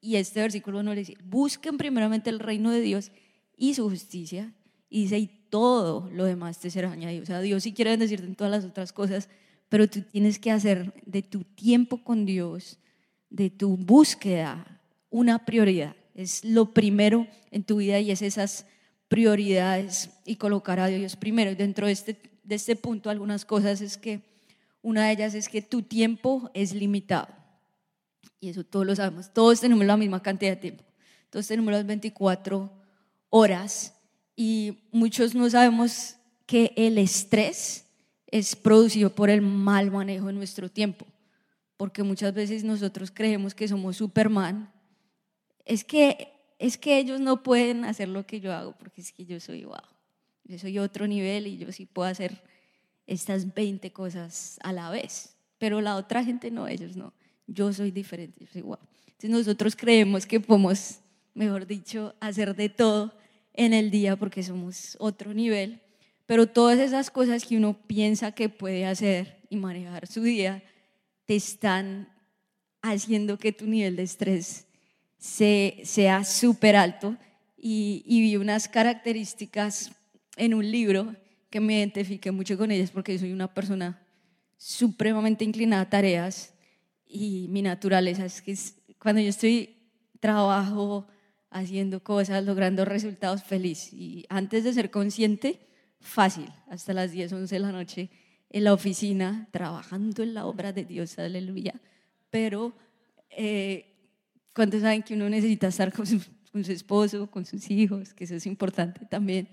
y 0.00 0.16
este 0.16 0.40
versículo 0.40 0.82
nos 0.82 0.96
dice, 0.96 1.16
busquen 1.24 1.76
primeramente 1.76 2.30
el 2.30 2.38
reino 2.38 2.70
de 2.70 2.80
Dios 2.80 3.12
y 3.56 3.74
su 3.74 3.88
justicia. 3.88 4.54
Y 4.94 5.04
dice, 5.04 5.18
y 5.18 5.26
todo 5.48 6.10
lo 6.12 6.26
demás 6.26 6.58
te 6.58 6.70
será 6.70 6.92
añadido. 6.92 7.22
O 7.22 7.26
sea, 7.26 7.40
Dios 7.40 7.62
sí 7.62 7.72
quiere 7.72 7.92
bendecirte 7.92 8.26
en 8.26 8.34
todas 8.34 8.50
las 8.50 8.62
otras 8.62 8.92
cosas, 8.92 9.30
pero 9.70 9.88
tú 9.88 10.02
tienes 10.02 10.38
que 10.38 10.50
hacer 10.50 10.92
de 11.06 11.22
tu 11.22 11.44
tiempo 11.44 12.04
con 12.04 12.26
Dios, 12.26 12.78
de 13.30 13.48
tu 13.48 13.78
búsqueda, 13.78 14.82
una 15.08 15.46
prioridad. 15.46 15.96
Es 16.14 16.44
lo 16.44 16.74
primero 16.74 17.26
en 17.50 17.64
tu 17.64 17.76
vida 17.76 18.00
y 18.00 18.10
es 18.10 18.20
esas 18.20 18.66
prioridades 19.08 20.10
y 20.26 20.36
colocar 20.36 20.78
a 20.78 20.88
Dios 20.88 21.16
primero. 21.16 21.54
Dentro 21.54 21.86
de 21.86 21.92
este, 21.94 22.20
de 22.44 22.54
este 22.54 22.76
punto, 22.76 23.08
algunas 23.08 23.46
cosas 23.46 23.80
es 23.80 23.96
que 23.96 24.20
una 24.82 25.06
de 25.06 25.12
ellas 25.12 25.32
es 25.32 25.48
que 25.48 25.62
tu 25.62 25.80
tiempo 25.80 26.50
es 26.52 26.74
limitado. 26.74 27.28
Y 28.40 28.50
eso 28.50 28.62
todos 28.62 28.84
lo 28.84 28.94
sabemos. 28.94 29.32
Todos 29.32 29.58
tenemos 29.58 29.86
la 29.86 29.96
misma 29.96 30.22
cantidad 30.22 30.50
de 30.50 30.56
tiempo. 30.56 30.84
Todos 31.30 31.46
tenemos 31.46 31.72
las 31.72 31.86
24 31.86 32.70
horas 33.30 33.94
y 34.36 34.78
muchos 34.92 35.34
no 35.34 35.48
sabemos 35.50 36.16
que 36.46 36.72
el 36.76 36.98
estrés 36.98 37.86
es 38.26 38.56
producido 38.56 39.14
por 39.14 39.30
el 39.30 39.42
mal 39.42 39.90
manejo 39.90 40.26
de 40.26 40.32
nuestro 40.32 40.70
tiempo. 40.70 41.06
Porque 41.76 42.02
muchas 42.02 42.32
veces 42.32 42.64
nosotros 42.64 43.10
creemos 43.10 43.54
que 43.54 43.68
somos 43.68 43.96
Superman. 43.96 44.72
Es 45.64 45.84
que 45.84 46.28
es 46.58 46.78
que 46.78 46.96
ellos 46.96 47.20
no 47.20 47.42
pueden 47.42 47.84
hacer 47.84 48.08
lo 48.08 48.24
que 48.24 48.38
yo 48.38 48.52
hago 48.52 48.72
porque 48.78 49.00
es 49.00 49.10
que 49.10 49.24
yo 49.24 49.40
soy 49.40 49.64
wow. 49.64 49.78
Yo 50.44 50.58
soy 50.60 50.78
otro 50.78 51.08
nivel 51.08 51.48
y 51.48 51.58
yo 51.58 51.72
sí 51.72 51.86
puedo 51.86 52.08
hacer 52.08 52.40
estas 53.06 53.52
20 53.52 53.92
cosas 53.92 54.60
a 54.62 54.72
la 54.72 54.88
vez. 54.88 55.34
Pero 55.58 55.80
la 55.80 55.96
otra 55.96 56.24
gente 56.24 56.52
no, 56.52 56.68
ellos 56.68 56.96
no. 56.96 57.12
yo 57.48 57.72
soy 57.72 57.90
diferente. 57.90 58.46
Entonces 58.54 59.30
nosotros 59.30 59.74
creemos 59.74 60.24
que 60.24 60.38
podemos, 60.38 61.00
mejor 61.34 61.66
dicho, 61.66 62.14
hacer 62.20 62.54
de 62.54 62.68
todo 62.68 63.12
en 63.54 63.74
el 63.74 63.90
día 63.90 64.16
porque 64.16 64.42
somos 64.42 64.96
otro 64.98 65.34
nivel, 65.34 65.80
pero 66.26 66.46
todas 66.46 66.78
esas 66.78 67.10
cosas 67.10 67.44
que 67.44 67.56
uno 67.56 67.74
piensa 67.86 68.32
que 68.32 68.48
puede 68.48 68.86
hacer 68.86 69.40
y 69.50 69.56
manejar 69.56 70.06
su 70.06 70.22
día, 70.22 70.62
te 71.26 71.36
están 71.36 72.08
haciendo 72.80 73.38
que 73.38 73.52
tu 73.52 73.66
nivel 73.66 73.96
de 73.96 74.04
estrés 74.04 74.66
sea 75.18 76.24
súper 76.24 76.76
alto. 76.76 77.16
Y, 77.56 78.02
y 78.06 78.20
vi 78.22 78.36
unas 78.36 78.68
características 78.68 79.92
en 80.36 80.54
un 80.54 80.68
libro 80.68 81.14
que 81.48 81.60
me 81.60 81.78
identifiqué 81.78 82.32
mucho 82.32 82.56
con 82.56 82.70
ellas 82.70 82.90
porque 82.90 83.18
soy 83.18 83.32
una 83.32 83.52
persona 83.52 84.00
supremamente 84.56 85.44
inclinada 85.44 85.82
a 85.82 85.90
tareas 85.90 86.54
y 87.06 87.46
mi 87.50 87.62
naturaleza 87.62 88.24
es 88.24 88.40
que 88.40 88.56
cuando 88.98 89.20
yo 89.20 89.28
estoy 89.28 89.76
trabajo 90.18 91.06
haciendo 91.52 92.02
cosas, 92.02 92.44
logrando 92.44 92.84
resultados 92.84 93.42
feliz 93.42 93.92
y 93.92 94.24
antes 94.28 94.64
de 94.64 94.72
ser 94.72 94.90
consciente, 94.90 95.60
fácil, 96.00 96.48
hasta 96.68 96.92
las 96.92 97.12
10, 97.12 97.32
11 97.32 97.54
de 97.54 97.60
la 97.60 97.72
noche 97.72 98.10
en 98.50 98.64
la 98.64 98.72
oficina, 98.72 99.48
trabajando 99.50 100.22
en 100.22 100.34
la 100.34 100.46
obra 100.46 100.72
de 100.72 100.84
Dios, 100.84 101.18
aleluya. 101.18 101.80
Pero 102.30 102.74
eh, 103.30 103.86
cuando 104.54 104.78
saben 104.80 105.02
que 105.02 105.14
uno 105.14 105.28
necesita 105.28 105.68
estar 105.68 105.92
con 105.92 106.06
su, 106.06 106.20
con 106.50 106.64
su, 106.64 106.72
esposo, 106.72 107.30
con 107.30 107.46
sus 107.46 107.70
hijos, 107.70 108.12
que 108.12 108.24
eso 108.24 108.34
es 108.34 108.46
importante 108.46 109.06
también, 109.06 109.48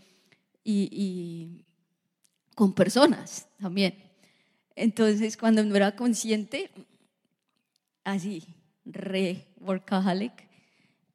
y, 0.64 0.90
y 0.92 1.66
con 2.56 2.74
personas 2.74 3.48
también. 3.60 3.96
Entonces, 4.76 5.38
cuando 5.38 5.64
no 5.64 5.76
era 5.76 5.96
consciente, 5.96 6.72
así, 8.04 8.44
re 8.86 9.48
workaholic 9.60 10.48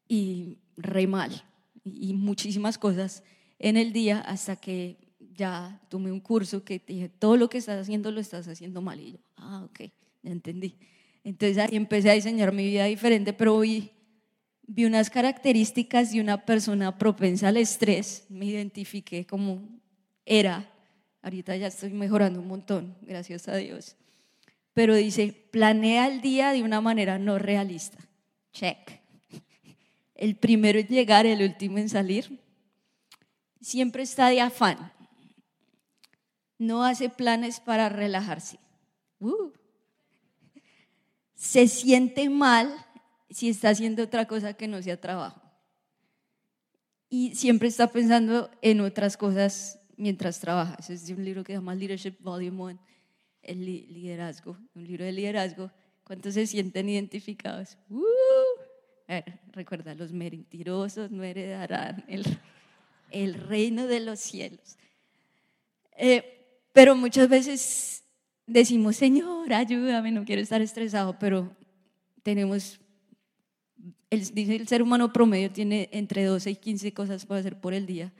y 0.09 0.59
re 0.76 1.07
mal, 1.07 1.45
y 1.85 2.14
muchísimas 2.14 2.78
cosas 2.78 3.23
en 3.59 3.76
el 3.76 3.93
día 3.93 4.21
hasta 4.21 4.57
que 4.57 4.97
ya 5.35 5.81
tomé 5.88 6.12
un 6.12 6.21
curso 6.21 6.64
que 6.64 6.78
te 6.78 6.93
dije, 6.93 7.09
todo 7.09 7.37
lo 7.37 7.49
que 7.49 7.59
estás 7.59 7.81
haciendo 7.81 8.11
lo 8.11 8.21
estás 8.21 8.49
haciendo 8.49 8.81
mal. 8.81 9.00
Y 9.00 9.12
yo, 9.12 9.19
ah, 9.37 9.62
ok, 9.64 9.81
ya 10.23 10.31
entendí. 10.31 10.76
Entonces 11.23 11.59
ahí 11.59 11.76
empecé 11.76 12.11
a 12.11 12.14
diseñar 12.14 12.52
mi 12.52 12.64
vida 12.66 12.85
diferente, 12.85 13.33
pero 13.33 13.57
hoy 13.57 13.90
vi 14.66 14.85
unas 14.85 15.11
características 15.11 16.12
de 16.12 16.21
una 16.21 16.45
persona 16.45 16.97
propensa 16.97 17.49
al 17.49 17.57
estrés, 17.57 18.26
me 18.28 18.47
identifiqué 18.47 19.26
como 19.26 19.62
era. 20.25 20.71
Ahorita 21.23 21.57
ya 21.57 21.69
estoy 21.69 21.90
mejorando 21.90 22.40
un 22.40 22.49
montón, 22.49 22.95
gracias 23.02 23.49
a 23.49 23.57
Dios. 23.57 23.97
Pero 24.75 24.95
dice, 24.95 25.33
planea 25.50 26.09
el 26.09 26.21
día 26.21 26.52
de 26.52 26.62
una 26.62 26.81
manera 26.81 27.19
no 27.19 27.38
realista. 27.38 27.99
Check. 28.52 29.03
El 30.14 30.37
primero 30.37 30.78
en 30.78 30.87
llegar, 30.87 31.26
el 31.26 31.42
último 31.42 31.78
en 31.78 31.88
salir. 31.88 32.40
Siempre 33.61 34.02
está 34.02 34.28
de 34.28 34.40
afán 34.40 34.92
no 36.59 36.85
hace 36.85 37.09
planes 37.09 37.61
para 37.61 37.88
relajarse. 37.88 38.59
Uh. 39.18 39.52
Se 41.35 41.68
siente 41.68 42.28
mal 42.28 42.75
si 43.30 43.49
está 43.49 43.71
haciendo 43.71 44.02
otra 44.02 44.26
cosa 44.26 44.54
que 44.54 44.68
no 44.68 44.80
sea 44.83 45.00
trabajo. 45.00 45.40
Y 47.09 47.35
siempre 47.35 47.68
está 47.68 47.88
pensando 47.88 48.50
en 48.62 48.80
otras 48.80 49.16
cosas 49.16 49.80
mientras 49.97 50.40
trabaja. 50.40 50.76
es 50.88 51.06
de 51.06 51.14
un 51.14 51.25
libro 51.25 51.44
que 51.44 51.52
se 51.52 51.59
llama 51.59 51.75
Leadership 51.75 52.16
Volume 52.21 52.62
1, 52.73 52.80
el 53.42 53.64
liderazgo, 53.64 54.59
un 54.75 54.85
libro 54.85 55.04
de 55.04 55.12
liderazgo. 55.12 55.71
¿Cuántos 56.02 56.35
se 56.35 56.47
sienten 56.47 56.88
identificados? 56.88 57.78
Uh. 57.88 58.02
Recuerda, 59.52 59.94
los 59.94 60.12
mentirosos 60.12 61.11
no 61.11 61.23
heredarán 61.23 62.04
el, 62.08 62.25
el 63.11 63.34
reino 63.34 63.87
de 63.87 64.00
los 64.00 64.20
cielos. 64.20 64.76
Eh, 65.96 66.34
pero 66.73 66.96
muchas 66.96 67.28
veces 67.28 68.04
decimos, 68.46 68.96
Señor, 68.96 69.52
ayúdame, 69.52 70.11
no 70.11 70.25
quiero 70.25 70.42
estar 70.42 70.61
estresado, 70.61 71.18
pero 71.18 71.54
tenemos, 72.23 72.80
dice 74.11 74.56
el 74.56 74.68
ser 74.68 74.82
humano 74.82 75.12
promedio 75.12 75.50
tiene 75.50 75.88
entre 75.92 76.25
12 76.25 76.50
y 76.50 76.56
15 76.56 76.92
cosas 76.94 77.26
para 77.26 77.40
hacer 77.40 77.61
por 77.61 77.75
el 77.75 77.87
día 77.87 78.12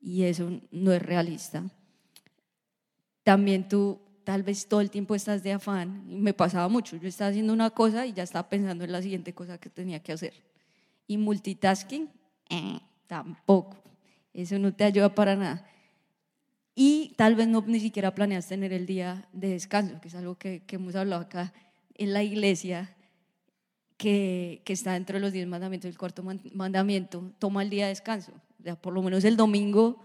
y 0.00 0.24
eso 0.24 0.60
no 0.70 0.92
es 0.92 1.02
realista. 1.02 1.64
También 3.22 3.68
tú 3.68 4.00
tal 4.24 4.42
vez 4.42 4.66
todo 4.66 4.80
el 4.80 4.90
tiempo 4.90 5.14
estás 5.14 5.42
de 5.42 5.52
afán, 5.52 6.04
y 6.08 6.16
me 6.16 6.32
pasaba 6.32 6.68
mucho, 6.68 6.96
yo 6.96 7.06
estaba 7.06 7.30
haciendo 7.30 7.52
una 7.52 7.70
cosa 7.70 8.06
y 8.06 8.12
ya 8.12 8.22
estaba 8.22 8.48
pensando 8.48 8.84
en 8.84 8.92
la 8.92 9.02
siguiente 9.02 9.34
cosa 9.34 9.58
que 9.58 9.70
tenía 9.70 10.02
que 10.02 10.12
hacer. 10.12 10.32
Y 11.06 11.18
multitasking, 11.18 12.10
eh, 12.48 12.80
tampoco, 13.06 13.76
eso 14.32 14.58
no 14.58 14.72
te 14.74 14.84
ayuda 14.84 15.14
para 15.14 15.36
nada. 15.36 15.66
Y 16.74 17.12
tal 17.16 17.36
vez 17.36 17.46
no 17.46 17.62
ni 17.66 17.78
siquiera 17.78 18.14
planeas 18.14 18.48
tener 18.48 18.72
el 18.72 18.86
día 18.86 19.28
de 19.32 19.50
descanso, 19.50 20.00
que 20.00 20.08
es 20.08 20.14
algo 20.14 20.34
que, 20.36 20.62
que 20.66 20.76
hemos 20.76 20.96
hablado 20.96 21.22
acá 21.22 21.52
en 21.94 22.12
la 22.12 22.22
iglesia, 22.22 22.96
que, 23.96 24.62
que, 24.64 24.72
está 24.72 24.94
dentro 24.94 25.14
de 25.14 25.20
los 25.20 25.32
diez 25.32 25.46
mandamientos. 25.46 25.88
El 25.88 25.98
cuarto 25.98 26.24
mandamiento, 26.52 27.30
toma 27.38 27.62
el 27.62 27.70
día 27.70 27.84
de 27.84 27.90
descanso. 27.90 28.32
O 28.58 28.62
sea, 28.64 28.74
por 28.74 28.92
lo 28.92 29.02
menos 29.02 29.24
el 29.24 29.36
domingo, 29.36 30.00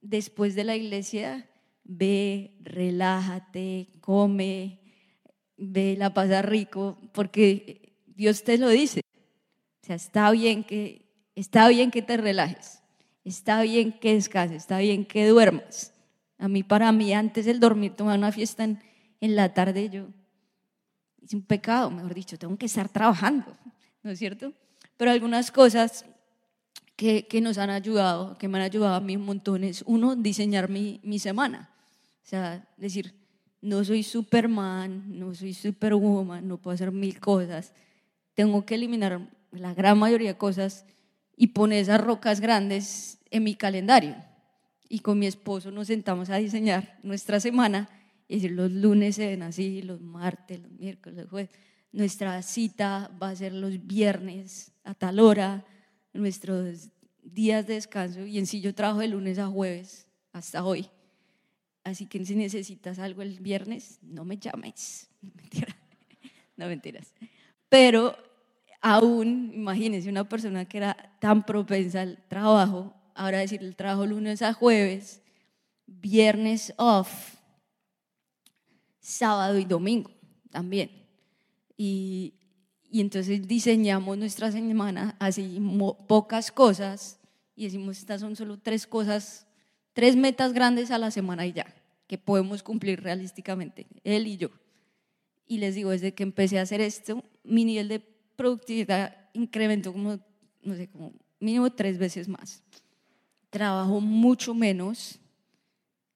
después 0.00 0.54
de 0.54 0.62
la 0.62 0.76
iglesia, 0.76 1.48
ve, 1.88 2.56
relájate, 2.60 3.88
come, 4.00 4.78
ve, 5.56 5.96
la 5.98 6.14
pasa 6.14 6.42
rico, 6.42 6.96
porque 7.12 7.96
Dios 8.06 8.44
te 8.44 8.58
lo 8.58 8.68
dice. 8.68 9.00
O 9.82 9.86
sea, 9.86 9.96
está 9.96 10.30
bien 10.30 10.62
que, 10.62 11.10
está 11.34 11.68
bien 11.68 11.90
que 11.90 12.02
te 12.02 12.16
relajes. 12.16 12.80
Está 13.24 13.62
bien 13.62 13.92
que 13.92 14.14
descanses, 14.14 14.58
está 14.58 14.78
bien 14.78 15.04
que 15.04 15.26
duermas. 15.26 15.92
A 16.38 16.46
mí, 16.46 16.62
para 16.62 16.92
mí, 16.92 17.12
antes 17.12 17.46
del 17.46 17.58
dormir, 17.58 17.96
tomar 17.96 18.16
una 18.16 18.30
fiesta 18.30 18.62
en, 18.62 18.80
en 19.20 19.34
la 19.34 19.52
tarde, 19.52 19.90
yo 19.90 20.06
es 21.28 21.34
un 21.34 21.42
pecado, 21.42 21.90
mejor 21.90 22.14
dicho, 22.14 22.38
tengo 22.38 22.56
que 22.56 22.66
estar 22.66 22.88
trabajando, 22.88 23.46
¿no 24.02 24.10
es 24.10 24.18
cierto? 24.18 24.52
Pero 24.96 25.10
algunas 25.10 25.50
cosas 25.50 26.06
que, 26.96 27.26
que, 27.26 27.40
nos 27.42 27.58
han 27.58 27.68
ayudado, 27.68 28.38
que 28.38 28.48
me 28.48 28.56
han 28.58 28.64
ayudado 28.64 28.94
a 28.94 29.00
mí 29.00 29.16
un 29.16 29.26
montón, 29.26 29.62
es 29.62 29.82
uno, 29.86 30.16
diseñar 30.16 30.70
mi, 30.70 31.00
mi 31.02 31.18
semana. 31.18 31.70
O 32.28 32.30
sea, 32.30 32.62
decir, 32.76 33.14
no 33.62 33.82
soy 33.82 34.02
Superman, 34.02 35.18
no 35.18 35.34
soy 35.34 35.54
Superwoman, 35.54 36.46
no 36.46 36.58
puedo 36.58 36.74
hacer 36.74 36.92
mil 36.92 37.18
cosas. 37.20 37.72
Tengo 38.34 38.66
que 38.66 38.74
eliminar 38.74 39.30
la 39.50 39.72
gran 39.72 39.98
mayoría 39.98 40.34
de 40.34 40.36
cosas 40.36 40.84
y 41.38 41.46
poner 41.46 41.78
esas 41.78 42.02
rocas 42.02 42.40
grandes 42.40 43.18
en 43.30 43.44
mi 43.44 43.54
calendario. 43.54 44.14
Y 44.90 44.98
con 44.98 45.18
mi 45.18 45.24
esposo 45.24 45.70
nos 45.70 45.86
sentamos 45.86 46.28
a 46.28 46.36
diseñar 46.36 46.98
nuestra 47.02 47.40
semana. 47.40 47.88
Es 48.28 48.42
decir, 48.42 48.54
los 48.54 48.70
lunes 48.72 49.16
se 49.16 49.28
ven 49.28 49.42
así, 49.42 49.80
los 49.80 50.02
martes, 50.02 50.60
los 50.60 50.72
miércoles, 50.72 51.20
los 51.20 51.30
jueves. 51.30 51.50
Nuestra 51.92 52.42
cita 52.42 53.10
va 53.22 53.30
a 53.30 53.36
ser 53.36 53.54
los 53.54 53.86
viernes 53.86 54.70
a 54.84 54.92
tal 54.92 55.18
hora, 55.18 55.64
nuestros 56.12 56.90
días 57.22 57.66
de 57.66 57.72
descanso. 57.72 58.26
Y 58.26 58.38
en 58.38 58.44
sí 58.44 58.60
yo 58.60 58.74
trabajo 58.74 59.00
de 59.00 59.08
lunes 59.08 59.38
a 59.38 59.46
jueves 59.46 60.06
hasta 60.34 60.62
hoy. 60.62 60.90
Así 61.88 62.04
que 62.04 62.22
si 62.24 62.34
necesitas 62.34 62.98
algo 62.98 63.22
el 63.22 63.40
viernes, 63.40 63.98
no 64.02 64.24
me 64.24 64.36
llames. 64.36 65.08
Mentira. 65.22 65.74
No 66.56 66.66
mentiras. 66.66 67.14
Pero 67.68 68.16
aún, 68.80 69.52
imagínense, 69.54 70.08
una 70.08 70.28
persona 70.28 70.66
que 70.66 70.78
era 70.78 71.16
tan 71.20 71.46
propensa 71.46 72.02
al 72.02 72.22
trabajo, 72.28 72.94
ahora 73.14 73.38
decir 73.38 73.62
el 73.62 73.74
trabajo 73.74 74.06
lunes 74.06 74.42
a 74.42 74.52
jueves, 74.52 75.22
viernes 75.86 76.74
off, 76.76 77.36
sábado 79.00 79.58
y 79.58 79.64
domingo 79.64 80.10
también. 80.50 80.90
Y, 81.76 82.34
y 82.90 83.00
entonces 83.00 83.46
diseñamos 83.46 84.18
nuestra 84.18 84.52
semana 84.52 85.16
así 85.18 85.58
pocas 86.06 86.52
cosas 86.52 87.18
y 87.56 87.64
decimos, 87.64 87.98
estas 87.98 88.20
son 88.20 88.36
solo 88.36 88.58
tres 88.58 88.86
cosas, 88.86 89.46
tres 89.94 90.16
metas 90.16 90.52
grandes 90.52 90.90
a 90.90 90.98
la 90.98 91.10
semana 91.10 91.46
y 91.46 91.52
ya, 91.52 91.66
que 92.08 92.18
podemos 92.18 92.64
cumplir 92.64 93.00
realísticamente, 93.00 93.86
él 94.02 94.26
y 94.26 94.36
yo. 94.36 94.50
Y 95.46 95.58
les 95.58 95.76
digo, 95.76 95.90
desde 95.90 96.12
que 96.12 96.24
empecé 96.24 96.58
a 96.58 96.62
hacer 96.62 96.80
esto, 96.80 97.22
mi 97.44 97.64
nivel 97.64 97.88
de 97.88 98.00
productividad 98.34 99.16
incrementó 99.32 99.92
como, 99.92 100.18
no 100.62 100.74
sé, 100.74 100.88
como 100.88 101.12
mínimo 101.38 101.70
tres 101.70 101.98
veces 101.98 102.26
más 102.26 102.64
trabajo 103.50 104.00
mucho 104.00 104.54
menos 104.54 105.20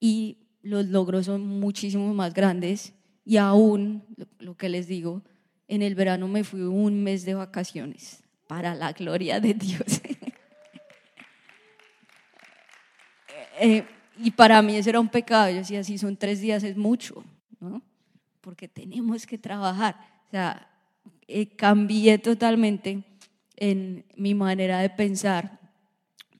y 0.00 0.38
los 0.62 0.86
logros 0.86 1.26
son 1.26 1.46
muchísimo 1.46 2.12
más 2.14 2.34
grandes 2.34 2.94
y 3.24 3.36
aún, 3.36 4.04
lo 4.38 4.56
que 4.56 4.68
les 4.68 4.86
digo, 4.86 5.22
en 5.68 5.82
el 5.82 5.94
verano 5.94 6.28
me 6.28 6.44
fui 6.44 6.62
un 6.62 7.02
mes 7.02 7.24
de 7.24 7.34
vacaciones 7.34 8.22
para 8.46 8.74
la 8.74 8.92
gloria 8.92 9.40
de 9.40 9.54
Dios. 9.54 10.00
Eh, 13.64 13.84
y 14.22 14.30
para 14.30 14.62
mí 14.62 14.76
eso 14.76 14.90
era 14.90 15.00
un 15.00 15.08
pecado. 15.08 15.50
Yo 15.50 15.56
decía, 15.56 15.82
si 15.84 15.98
son 15.98 16.16
tres 16.16 16.40
días 16.40 16.62
es 16.62 16.76
mucho, 16.76 17.24
¿no? 17.60 17.82
Porque 18.40 18.68
tenemos 18.68 19.26
que 19.26 19.38
trabajar. 19.38 19.96
O 20.28 20.30
sea, 20.30 20.68
eh, 21.26 21.46
cambié 21.56 22.18
totalmente 22.18 23.04
en 23.56 24.04
mi 24.16 24.34
manera 24.34 24.80
de 24.80 24.90
pensar, 24.90 25.58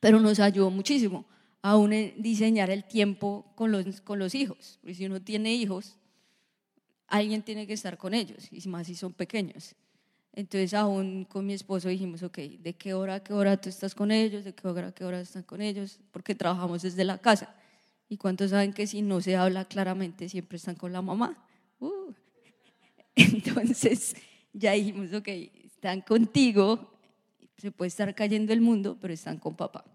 pero 0.00 0.20
nos 0.20 0.40
ayudó 0.40 0.70
muchísimo 0.70 1.24
aún 1.62 1.92
en 1.92 2.20
diseñar 2.20 2.70
el 2.70 2.84
tiempo 2.84 3.46
con 3.54 3.70
los, 3.70 4.00
con 4.00 4.18
los 4.18 4.34
hijos. 4.34 4.78
Porque 4.80 4.94
si 4.94 5.06
uno 5.06 5.20
tiene 5.20 5.54
hijos, 5.54 5.96
alguien 7.06 7.42
tiene 7.42 7.66
que 7.66 7.72
estar 7.74 7.96
con 7.96 8.14
ellos, 8.14 8.48
y 8.50 8.68
más 8.68 8.86
si 8.86 8.94
son 8.94 9.12
pequeños. 9.12 9.74
Entonces, 10.32 10.74
aún 10.74 11.24
con 11.24 11.46
mi 11.46 11.52
esposo 11.52 11.88
dijimos, 11.88 12.22
ok, 12.22 12.38
¿de 12.38 12.74
qué 12.74 12.94
hora 12.94 13.16
a 13.16 13.20
qué 13.22 13.34
hora 13.34 13.60
tú 13.60 13.68
estás 13.68 13.94
con 13.94 14.10
ellos? 14.10 14.44
¿De 14.44 14.54
qué 14.54 14.66
hora 14.66 14.88
a 14.88 14.92
qué 14.92 15.04
hora 15.04 15.20
están 15.20 15.42
con 15.42 15.60
ellos? 15.60 16.00
Porque 16.10 16.34
trabajamos 16.34 16.82
desde 16.82 17.04
la 17.04 17.18
casa. 17.18 17.54
¿Y 18.12 18.18
cuántos 18.18 18.50
saben 18.50 18.74
que 18.74 18.86
si 18.86 19.00
no 19.00 19.22
se 19.22 19.36
habla 19.36 19.64
claramente, 19.64 20.28
siempre 20.28 20.56
están 20.56 20.74
con 20.74 20.92
la 20.92 21.00
mamá? 21.00 21.42
Uh. 21.80 22.12
Entonces, 23.14 24.14
ya 24.52 24.72
dijimos, 24.72 25.14
ok, 25.14 25.28
están 25.64 26.02
contigo, 26.02 26.92
se 27.56 27.72
puede 27.72 27.88
estar 27.88 28.14
cayendo 28.14 28.52
el 28.52 28.60
mundo, 28.60 28.98
pero 29.00 29.14
están 29.14 29.38
con 29.38 29.56
papá. 29.56 29.86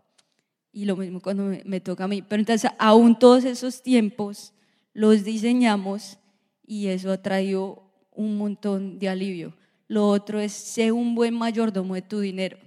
Y 0.71 0.85
lo 0.85 0.97
mismo 0.97 1.21
cuando 1.21 1.43
me, 1.63 1.79
toca 1.79 2.05
a 2.05 2.07
mí. 2.07 2.23
Pero 2.23 2.39
entonces, 2.39 2.71
aún 2.79 3.19
todos 3.19 3.45
esos 3.45 3.83
tiempos 3.83 4.51
los 4.93 5.23
diseñamos 5.23 6.17
y 6.65 6.87
eso 6.87 7.11
ha 7.11 7.21
traído 7.21 7.83
un 8.09 8.35
montón 8.35 8.97
de 8.97 9.09
alivio. 9.09 9.53
Lo 9.87 10.07
otro 10.07 10.39
es 10.39 10.53
ser 10.53 10.91
un 10.91 11.13
buen 11.13 11.35
mayordomo 11.35 11.93
de 11.93 12.01
tu 12.01 12.19
dinero. 12.19 12.57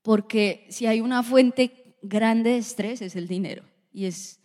Porque 0.00 0.64
si 0.70 0.86
hay 0.86 1.00
una 1.00 1.24
fuente 1.24 1.81
grande 2.02 2.50
de 2.50 2.58
estrés 2.58 3.00
es 3.02 3.16
el 3.16 3.28
dinero. 3.28 3.64
Y 3.92 4.06
es 4.06 4.40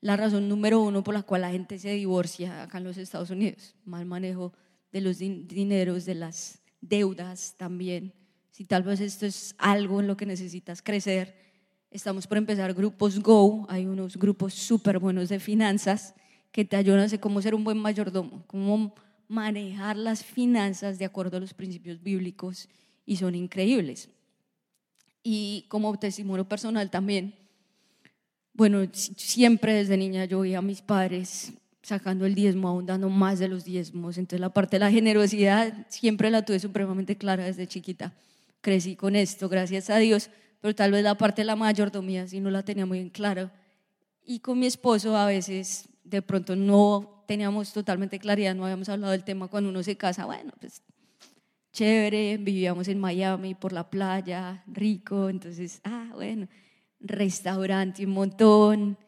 la 0.00 0.16
razón 0.16 0.48
número 0.48 0.80
uno 0.80 1.02
por 1.02 1.14
la 1.14 1.22
cual 1.22 1.42
la 1.42 1.50
gente 1.50 1.78
se 1.78 1.90
divorcia 1.92 2.62
acá 2.62 2.78
en 2.78 2.84
los 2.84 2.96
Estados 2.98 3.30
Unidos. 3.30 3.74
Mal 3.84 4.04
manejo 4.04 4.52
de 4.92 5.00
los 5.00 5.18
dineros, 5.18 6.04
de 6.04 6.14
las 6.14 6.60
deudas 6.80 7.54
también. 7.56 8.12
Si 8.50 8.64
tal 8.64 8.82
vez 8.82 9.00
esto 9.00 9.26
es 9.26 9.54
algo 9.58 10.00
en 10.00 10.06
lo 10.06 10.16
que 10.16 10.26
necesitas 10.26 10.82
crecer, 10.82 11.36
estamos 11.90 12.26
por 12.26 12.38
empezar 12.38 12.74
grupos 12.74 13.20
Go. 13.20 13.66
Hay 13.68 13.86
unos 13.86 14.16
grupos 14.16 14.54
súper 14.54 14.98
buenos 14.98 15.28
de 15.28 15.40
finanzas 15.40 16.14
que 16.50 16.64
te 16.64 16.76
ayudan 16.76 17.08
a 17.12 17.18
cómo 17.18 17.42
ser 17.42 17.54
un 17.54 17.64
buen 17.64 17.78
mayordomo, 17.78 18.44
cómo 18.46 18.94
manejar 19.28 19.96
las 19.96 20.24
finanzas 20.24 20.98
de 20.98 21.04
acuerdo 21.04 21.36
a 21.36 21.40
los 21.40 21.54
principios 21.54 22.02
bíblicos 22.02 22.68
y 23.04 23.16
son 23.16 23.34
increíbles. 23.34 24.08
Y 25.30 25.66
como 25.68 25.94
testimonio 25.98 26.48
personal 26.48 26.88
también, 26.88 27.34
bueno, 28.54 28.88
siempre 28.94 29.74
desde 29.74 29.98
niña 29.98 30.24
yo 30.24 30.40
veía 30.40 30.56
a 30.56 30.62
mis 30.62 30.80
padres 30.80 31.52
sacando 31.82 32.24
el 32.24 32.34
diezmo, 32.34 32.66
aún 32.66 32.86
dando 32.86 33.10
más 33.10 33.38
de 33.38 33.46
los 33.46 33.62
diezmos. 33.62 34.16
Entonces 34.16 34.40
la 34.40 34.48
parte 34.48 34.76
de 34.76 34.80
la 34.80 34.90
generosidad 34.90 35.86
siempre 35.90 36.30
la 36.30 36.46
tuve 36.46 36.58
supremamente 36.58 37.18
clara 37.18 37.44
desde 37.44 37.66
chiquita. 37.66 38.14
Crecí 38.62 38.96
con 38.96 39.16
esto, 39.16 39.50
gracias 39.50 39.90
a 39.90 39.98
Dios, 39.98 40.30
pero 40.62 40.74
tal 40.74 40.92
vez 40.92 41.04
la 41.04 41.18
parte 41.18 41.42
de 41.42 41.44
la 41.44 41.56
mayordomía 41.56 42.26
sí 42.26 42.40
no 42.40 42.50
la 42.50 42.62
tenía 42.62 42.86
muy 42.86 42.98
en 42.98 43.10
claro. 43.10 43.50
Y 44.24 44.38
con 44.38 44.58
mi 44.58 44.64
esposo 44.64 45.14
a 45.14 45.26
veces 45.26 45.90
de 46.04 46.22
pronto 46.22 46.56
no 46.56 47.22
teníamos 47.26 47.74
totalmente 47.74 48.18
claridad, 48.18 48.54
no 48.54 48.64
habíamos 48.64 48.88
hablado 48.88 49.12
del 49.12 49.24
tema 49.24 49.48
cuando 49.48 49.68
uno 49.68 49.82
se 49.82 49.94
casa, 49.94 50.24
bueno, 50.24 50.54
pues 50.58 50.80
chévere, 51.78 52.38
vivíamos 52.38 52.88
en 52.88 52.98
Miami 52.98 53.54
por 53.54 53.72
la 53.72 53.88
playa, 53.88 54.64
rico, 54.66 55.28
entonces, 55.28 55.80
ah, 55.84 56.10
bueno, 56.12 56.48
restaurante 56.98 58.04
un 58.04 58.14
montón, 58.14 58.98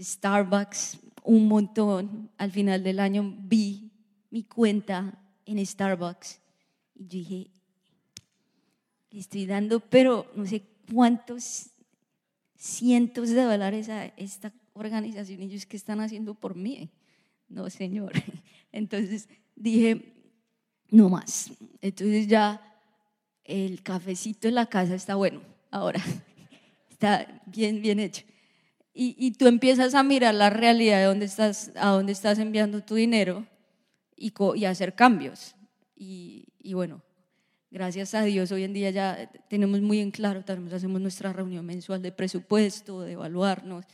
Starbucks 0.00 1.00
un 1.24 1.48
montón. 1.48 2.30
Al 2.38 2.52
final 2.52 2.84
del 2.84 3.00
año 3.00 3.34
vi 3.36 3.90
mi 4.30 4.44
cuenta 4.44 5.20
en 5.44 5.66
Starbucks 5.66 6.40
y 6.94 7.04
dije, 7.06 7.50
le 9.10 9.18
estoy 9.18 9.46
dando, 9.46 9.80
pero 9.80 10.30
no 10.36 10.46
sé 10.46 10.62
cuántos 10.92 11.70
cientos 12.54 13.30
de 13.30 13.42
dólares 13.42 13.88
a 13.88 14.04
esta 14.04 14.52
organización, 14.74 15.40
ellos 15.40 15.66
que 15.66 15.76
están 15.76 15.98
haciendo 15.98 16.34
por 16.34 16.54
mí. 16.54 16.90
No, 17.48 17.68
señor. 17.70 18.12
Entonces 18.70 19.28
dije, 19.56 20.19
no 20.90 21.08
más. 21.08 21.50
Entonces 21.80 22.26
ya 22.26 22.60
el 23.44 23.82
cafecito 23.82 24.48
en 24.48 24.54
la 24.54 24.66
casa 24.66 24.94
está 24.94 25.14
bueno, 25.14 25.40
ahora 25.70 26.02
está 26.90 27.42
bien, 27.46 27.82
bien 27.82 28.00
hecho. 28.00 28.24
Y, 28.92 29.30
tú 29.30 29.46
empiezas 29.46 29.94
a 29.94 30.02
mirar 30.02 30.34
la 30.34 30.50
realidad 30.50 30.98
de 30.98 31.04
dónde 31.04 31.24
estás, 31.24 31.72
a 31.76 31.90
dónde 31.90 32.12
estás 32.12 32.38
enviando 32.38 32.82
tu 32.82 32.96
dinero 32.96 33.46
y, 34.14 34.34
hacer 34.66 34.94
cambios. 34.94 35.54
Y, 35.96 36.48
y, 36.58 36.74
bueno, 36.74 37.00
gracias 37.70 38.14
a 38.14 38.22
Dios 38.24 38.52
hoy 38.52 38.64
en 38.64 38.74
día 38.74 38.90
ya 38.90 39.30
tenemos 39.48 39.80
muy 39.80 40.00
en 40.00 40.10
claro, 40.10 40.44
también 40.44 40.74
hacemos 40.74 41.00
nuestra 41.00 41.32
reunión 41.32 41.64
mensual 41.64 42.02
de 42.02 42.12
presupuesto, 42.12 43.00
de 43.00 43.12
evaluarnos 43.12 43.86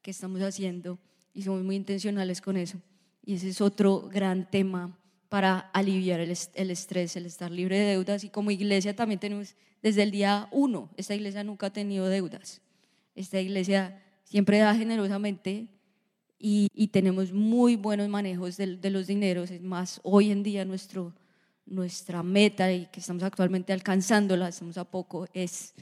qué 0.00 0.12
estamos 0.12 0.40
haciendo 0.42 0.98
y 1.34 1.42
somos 1.42 1.64
muy 1.64 1.74
intencionales 1.74 2.40
con 2.40 2.56
eso. 2.56 2.78
Y 3.24 3.34
ese 3.34 3.48
es 3.48 3.60
otro 3.60 4.08
gran 4.12 4.48
tema 4.48 4.96
para 5.32 5.70
aliviar 5.72 6.20
el, 6.20 6.30
estrés, 6.30 7.16
el 7.16 7.24
estar 7.24 7.50
libre 7.50 7.78
de 7.78 7.86
deudas. 7.86 8.22
Y 8.22 8.28
como 8.28 8.50
iglesia 8.50 8.94
también 8.94 9.18
tenemos, 9.18 9.54
desde 9.82 10.02
el 10.02 10.10
día 10.10 10.46
uno, 10.50 10.90
esta 10.98 11.14
iglesia 11.14 11.42
nunca 11.42 11.68
ha 11.68 11.72
tenido 11.72 12.06
deudas. 12.06 12.60
Esta 13.14 13.40
iglesia 13.40 13.98
siempre 14.24 14.58
da 14.58 14.74
generosamente 14.74 15.68
y, 16.38 16.68
y 16.74 16.88
tenemos 16.88 17.32
muy 17.32 17.76
buenos 17.76 18.10
manejos 18.10 18.58
de, 18.58 18.76
de, 18.76 18.90
los 18.90 19.06
dineros. 19.06 19.50
Es 19.50 19.62
más, 19.62 20.00
hoy 20.02 20.30
en 20.30 20.42
día 20.42 20.66
nuestro, 20.66 21.14
nuestra 21.64 22.22
meta 22.22 22.70
y 22.70 22.84
que 22.92 23.00
estamos 23.00 23.22
actualmente 23.22 23.72
alcanzándola, 23.72 24.48
estamos 24.48 24.76
a 24.76 24.84
poco, 24.84 25.26
es, 25.32 25.72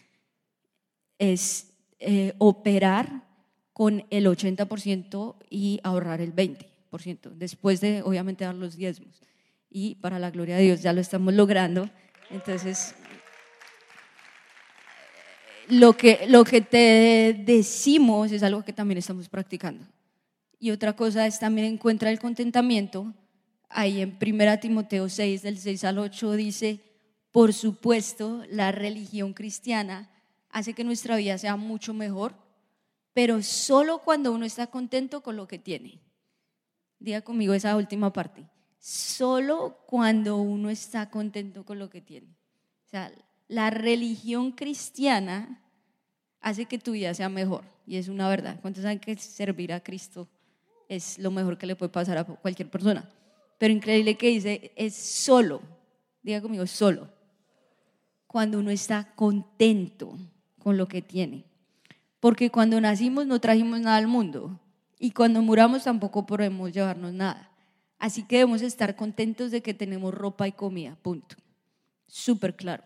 es 1.18 1.72
eh, 1.98 2.34
operar 2.38 3.26
con 3.72 4.04
el 4.10 4.26
80% 4.26 5.34
y 5.50 5.80
ahorrar 5.82 6.20
el 6.20 6.32
20%, 6.36 7.30
después 7.32 7.80
de 7.80 8.02
obviamente 8.02 8.44
dar 8.44 8.54
los 8.54 8.76
diezmos. 8.76 9.20
Y 9.70 9.94
para 9.96 10.18
la 10.18 10.30
gloria 10.30 10.56
de 10.56 10.62
Dios 10.62 10.82
ya 10.82 10.92
lo 10.92 11.00
estamos 11.00 11.32
logrando. 11.32 11.88
Entonces, 12.28 12.94
lo 15.68 15.96
que, 15.96 16.26
lo 16.28 16.44
que 16.44 16.60
te 16.60 17.42
decimos 17.44 18.32
es 18.32 18.42
algo 18.42 18.64
que 18.64 18.72
también 18.72 18.98
estamos 18.98 19.28
practicando. 19.28 19.86
Y 20.58 20.72
otra 20.72 20.94
cosa 20.94 21.26
es 21.26 21.38
también 21.38 21.66
encuentra 21.66 22.10
el 22.10 22.18
contentamiento. 22.18 23.14
Ahí 23.68 24.00
en 24.00 24.18
1 24.20 24.60
Timoteo 24.60 25.08
6, 25.08 25.42
del 25.42 25.58
6 25.58 25.84
al 25.84 25.98
8 25.98 26.32
dice, 26.32 26.80
por 27.30 27.52
supuesto, 27.52 28.42
la 28.50 28.72
religión 28.72 29.32
cristiana 29.32 30.10
hace 30.50 30.74
que 30.74 30.82
nuestra 30.82 31.16
vida 31.16 31.38
sea 31.38 31.56
mucho 31.56 31.94
mejor 31.94 32.34
pero 33.12 33.42
solo 33.42 33.98
cuando 33.98 34.32
uno 34.32 34.44
está 34.44 34.68
contento 34.68 35.22
con 35.22 35.36
lo 35.36 35.48
que 35.48 35.58
tiene. 35.58 36.00
Diga 36.98 37.22
conmigo 37.22 37.54
esa 37.54 37.76
última 37.76 38.12
parte. 38.12 38.48
Solo 38.80 39.76
cuando 39.86 40.38
uno 40.38 40.70
está 40.70 41.10
contento 41.10 41.64
con 41.66 41.78
lo 41.78 41.90
que 41.90 42.00
tiene. 42.00 42.34
O 42.86 42.88
sea, 42.88 43.12
la 43.46 43.68
religión 43.68 44.52
cristiana 44.52 45.62
hace 46.40 46.64
que 46.64 46.78
tu 46.78 46.92
vida 46.92 47.12
sea 47.12 47.28
mejor 47.28 47.62
y 47.86 47.96
es 47.96 48.08
una 48.08 48.28
verdad. 48.28 48.58
¿Cuántos 48.62 48.82
saben 48.82 48.98
que 48.98 49.14
servir 49.16 49.72
a 49.74 49.80
Cristo 49.80 50.28
es 50.88 51.18
lo 51.18 51.30
mejor 51.30 51.58
que 51.58 51.66
le 51.66 51.76
puede 51.76 51.92
pasar 51.92 52.16
a 52.16 52.24
cualquier 52.24 52.70
persona? 52.70 53.08
Pero 53.58 53.74
increíble 53.74 54.16
que 54.16 54.28
dice, 54.28 54.72
es 54.74 54.94
solo, 54.94 55.60
diga 56.22 56.40
conmigo, 56.40 56.66
solo, 56.66 57.06
cuando 58.26 58.58
uno 58.58 58.70
está 58.70 59.14
contento 59.14 60.16
con 60.58 60.78
lo 60.78 60.88
que 60.88 61.02
tiene. 61.02 61.44
Porque 62.18 62.50
cuando 62.50 62.80
nacimos 62.80 63.26
no 63.26 63.40
trajimos 63.40 63.80
nada 63.80 63.98
al 63.98 64.06
mundo 64.06 64.58
y 64.98 65.10
cuando 65.10 65.42
muramos 65.42 65.84
tampoco 65.84 66.24
podemos 66.24 66.72
llevarnos 66.72 67.12
nada. 67.12 67.49
Así 68.00 68.22
que 68.22 68.38
debemos 68.38 68.62
estar 68.62 68.96
contentos 68.96 69.50
de 69.50 69.60
que 69.60 69.74
tenemos 69.74 70.12
ropa 70.12 70.48
y 70.48 70.52
comida, 70.52 70.96
punto. 71.02 71.36
Súper 72.06 72.56
claro. 72.56 72.82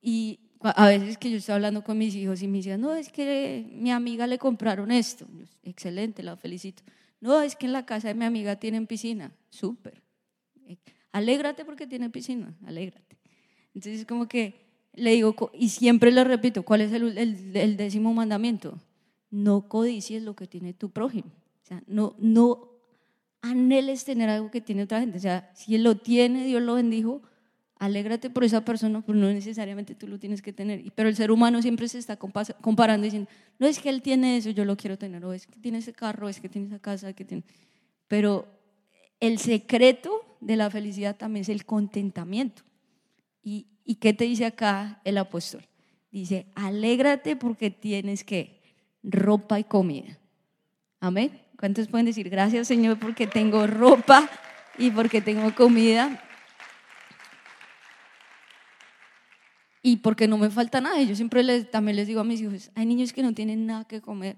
Y 0.00 0.38
a 0.60 0.86
veces 0.86 1.18
que 1.18 1.28
yo 1.28 1.38
estoy 1.38 1.56
hablando 1.56 1.82
con 1.82 1.98
mis 1.98 2.14
hijos 2.14 2.40
y 2.40 2.46
me 2.46 2.58
dicen, 2.58 2.80
no, 2.80 2.94
es 2.94 3.10
que 3.10 3.66
mi 3.72 3.90
amiga 3.90 4.28
le 4.28 4.38
compraron 4.38 4.92
esto. 4.92 5.26
Excelente, 5.64 6.22
la 6.22 6.36
felicito. 6.36 6.84
No, 7.20 7.42
es 7.42 7.56
que 7.56 7.66
en 7.66 7.72
la 7.72 7.84
casa 7.84 8.08
de 8.08 8.14
mi 8.14 8.24
amiga 8.24 8.56
tienen 8.56 8.86
piscina. 8.86 9.32
Súper. 9.50 10.00
Alégrate 11.10 11.64
porque 11.64 11.86
tiene 11.86 12.10
piscina, 12.10 12.54
alégrate. 12.64 13.16
Entonces, 13.74 14.06
como 14.06 14.28
que 14.28 14.54
le 14.94 15.12
digo, 15.12 15.34
y 15.52 15.70
siempre 15.70 16.12
le 16.12 16.22
repito, 16.22 16.62
¿cuál 16.62 16.82
es 16.82 16.92
el, 16.92 17.76
décimo 17.76 18.14
mandamiento? 18.14 18.78
No 19.30 19.68
codicies 19.68 20.22
lo 20.22 20.36
que 20.36 20.46
tiene 20.46 20.74
tu 20.74 20.90
prójimo. 20.90 21.32
O 21.64 21.66
sea, 21.66 21.82
no, 21.88 22.14
no 22.18 22.73
anheles 23.44 24.04
tener 24.04 24.30
algo 24.30 24.50
que 24.50 24.62
tiene 24.62 24.84
otra 24.84 25.00
gente. 25.00 25.18
O 25.18 25.20
sea, 25.20 25.50
si 25.54 25.74
él 25.74 25.82
lo 25.82 25.96
tiene, 25.96 26.46
Dios 26.46 26.62
lo 26.62 26.74
bendijo, 26.74 27.20
alégrate 27.78 28.30
por 28.30 28.42
esa 28.42 28.64
persona, 28.64 29.02
pero 29.06 29.18
no 29.18 29.26
necesariamente 29.26 29.94
tú 29.94 30.08
lo 30.08 30.18
tienes 30.18 30.40
que 30.40 30.52
tener. 30.52 30.82
Pero 30.94 31.10
el 31.10 31.16
ser 31.16 31.30
humano 31.30 31.60
siempre 31.60 31.86
se 31.88 31.98
está 31.98 32.16
comparando 32.16 33.04
diciendo, 33.04 33.28
no 33.58 33.66
es 33.66 33.78
que 33.78 33.90
él 33.90 34.00
tiene 34.00 34.38
eso, 34.38 34.48
yo 34.50 34.64
lo 34.64 34.76
quiero 34.76 34.96
tener, 34.96 35.22
o 35.24 35.32
es 35.34 35.46
que 35.46 35.58
tiene 35.60 35.78
ese 35.78 35.92
carro, 35.92 36.28
es 36.28 36.40
que 36.40 36.48
tiene 36.48 36.68
esa 36.68 36.78
casa, 36.78 37.12
que 37.12 37.24
tiene... 37.24 37.44
Pero 38.08 38.48
el 39.20 39.38
secreto 39.38 40.38
de 40.40 40.56
la 40.56 40.70
felicidad 40.70 41.16
también 41.16 41.42
es 41.42 41.50
el 41.50 41.66
contentamiento. 41.66 42.62
¿Y, 43.42 43.66
y 43.84 43.96
qué 43.96 44.14
te 44.14 44.24
dice 44.24 44.46
acá 44.46 45.02
el 45.04 45.18
apóstol? 45.18 45.66
Dice, 46.10 46.46
alégrate 46.54 47.36
porque 47.36 47.70
tienes 47.70 48.24
que 48.24 48.62
ropa 49.02 49.58
y 49.60 49.64
comida. 49.64 50.18
Amén. 51.00 51.43
¿Cuántos 51.64 51.88
pueden 51.88 52.04
decir 52.04 52.28
gracias 52.28 52.68
Señor 52.68 52.98
porque 52.98 53.26
tengo 53.26 53.66
ropa 53.66 54.28
y 54.76 54.90
porque 54.90 55.22
tengo 55.22 55.54
comida? 55.54 56.22
Y 59.80 59.96
porque 59.96 60.28
no 60.28 60.36
me 60.36 60.50
falta 60.50 60.82
nada. 60.82 61.00
Yo 61.00 61.16
siempre 61.16 61.42
les, 61.42 61.70
también 61.70 61.96
les 61.96 62.06
digo 62.06 62.20
a 62.20 62.24
mis 62.24 62.42
hijos, 62.42 62.70
hay 62.74 62.84
niños 62.84 63.14
que 63.14 63.22
no 63.22 63.32
tienen 63.32 63.64
nada 63.64 63.86
que 63.86 64.02
comer. 64.02 64.36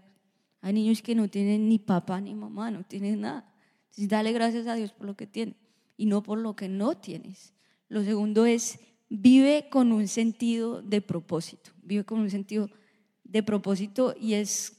Hay 0.61 0.73
niños 0.73 1.03
que 1.03 1.17
no 1.17 1.27
tienen 1.27 1.69
ni 1.69 1.81
papá 1.81 2.21
ni 2.21 2.33
mamá, 2.33 2.71
no 2.71 2.85
tienen 2.85 3.23
nada. 3.23 3.53
Entonces, 3.87 4.09
dale 4.09 4.31
gracias 4.31 4.69
a 4.69 4.77
Dios 4.77 4.93
por 4.93 5.09
lo 5.09 5.17
que 5.17 5.27
tienes 5.27 5.57
y 5.97 6.07
no 6.07 6.23
por 6.23 6.39
lo 6.39 6.55
que 6.55 6.69
no 6.69 6.97
tienes. 6.97 7.55
Lo 7.89 8.05
segundo 8.05 8.47
es, 8.47 8.79
vive 9.09 9.67
con 9.69 9.91
un 9.91 10.07
sentido 10.07 10.81
de 10.81 11.01
propósito. 11.01 11.73
Vive 11.83 12.05
con 12.05 12.21
un 12.21 12.31
sentido 12.31 12.71
de 13.25 13.43
propósito 13.43 14.15
y 14.17 14.35
es 14.35 14.76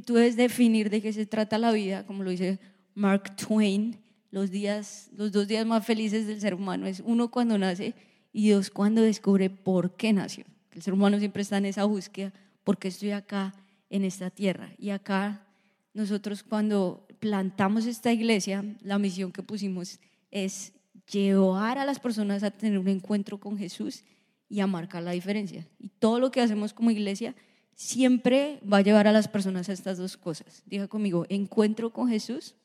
tú 0.00 0.14
debes 0.14 0.36
definir 0.36 0.90
de 0.90 1.00
qué 1.00 1.12
se 1.12 1.26
trata 1.26 1.58
la 1.58 1.72
vida, 1.72 2.04
como 2.06 2.22
lo 2.22 2.30
dice 2.30 2.58
Mark 2.94 3.36
Twain, 3.36 3.96
los, 4.30 4.50
días, 4.50 5.10
los 5.16 5.32
dos 5.32 5.48
días 5.48 5.64
más 5.66 5.84
felices 5.84 6.26
del 6.26 6.40
ser 6.40 6.54
humano 6.54 6.86
es 6.86 7.00
uno 7.04 7.30
cuando 7.30 7.58
nace 7.58 7.94
y 8.32 8.50
dos 8.50 8.70
cuando 8.70 9.02
descubre 9.02 9.48
por 9.50 9.96
qué 9.96 10.12
nació. 10.12 10.44
El 10.72 10.82
ser 10.82 10.92
humano 10.92 11.18
siempre 11.18 11.42
está 11.42 11.58
en 11.58 11.66
esa 11.66 11.84
búsqueda, 11.84 12.32
¿por 12.64 12.78
qué 12.78 12.88
estoy 12.88 13.12
acá 13.12 13.54
en 13.88 14.04
esta 14.04 14.30
tierra? 14.30 14.72
Y 14.78 14.90
acá 14.90 15.46
nosotros 15.94 16.42
cuando 16.42 17.06
plantamos 17.18 17.86
esta 17.86 18.12
iglesia, 18.12 18.64
la 18.82 18.98
misión 18.98 19.32
que 19.32 19.42
pusimos 19.42 19.98
es 20.30 20.72
llevar 21.10 21.78
a 21.78 21.86
las 21.86 21.98
personas 21.98 22.42
a 22.42 22.50
tener 22.50 22.78
un 22.78 22.88
encuentro 22.88 23.38
con 23.38 23.56
Jesús 23.56 24.04
y 24.48 24.60
a 24.60 24.66
marcar 24.66 25.02
la 25.02 25.12
diferencia. 25.12 25.66
Y 25.78 25.88
todo 25.88 26.20
lo 26.20 26.30
que 26.30 26.40
hacemos 26.40 26.74
como 26.74 26.90
iglesia 26.90 27.34
siempre 27.76 28.58
va 28.60 28.78
a 28.78 28.80
llevar 28.80 29.06
a 29.06 29.12
las 29.12 29.28
personas 29.28 29.68
a 29.68 29.72
estas 29.72 29.98
dos 29.98 30.16
cosas. 30.16 30.62
Diga 30.66 30.88
conmigo, 30.88 31.26
encuentro 31.28 31.92
con 31.92 32.08
Jesús, 32.08 32.56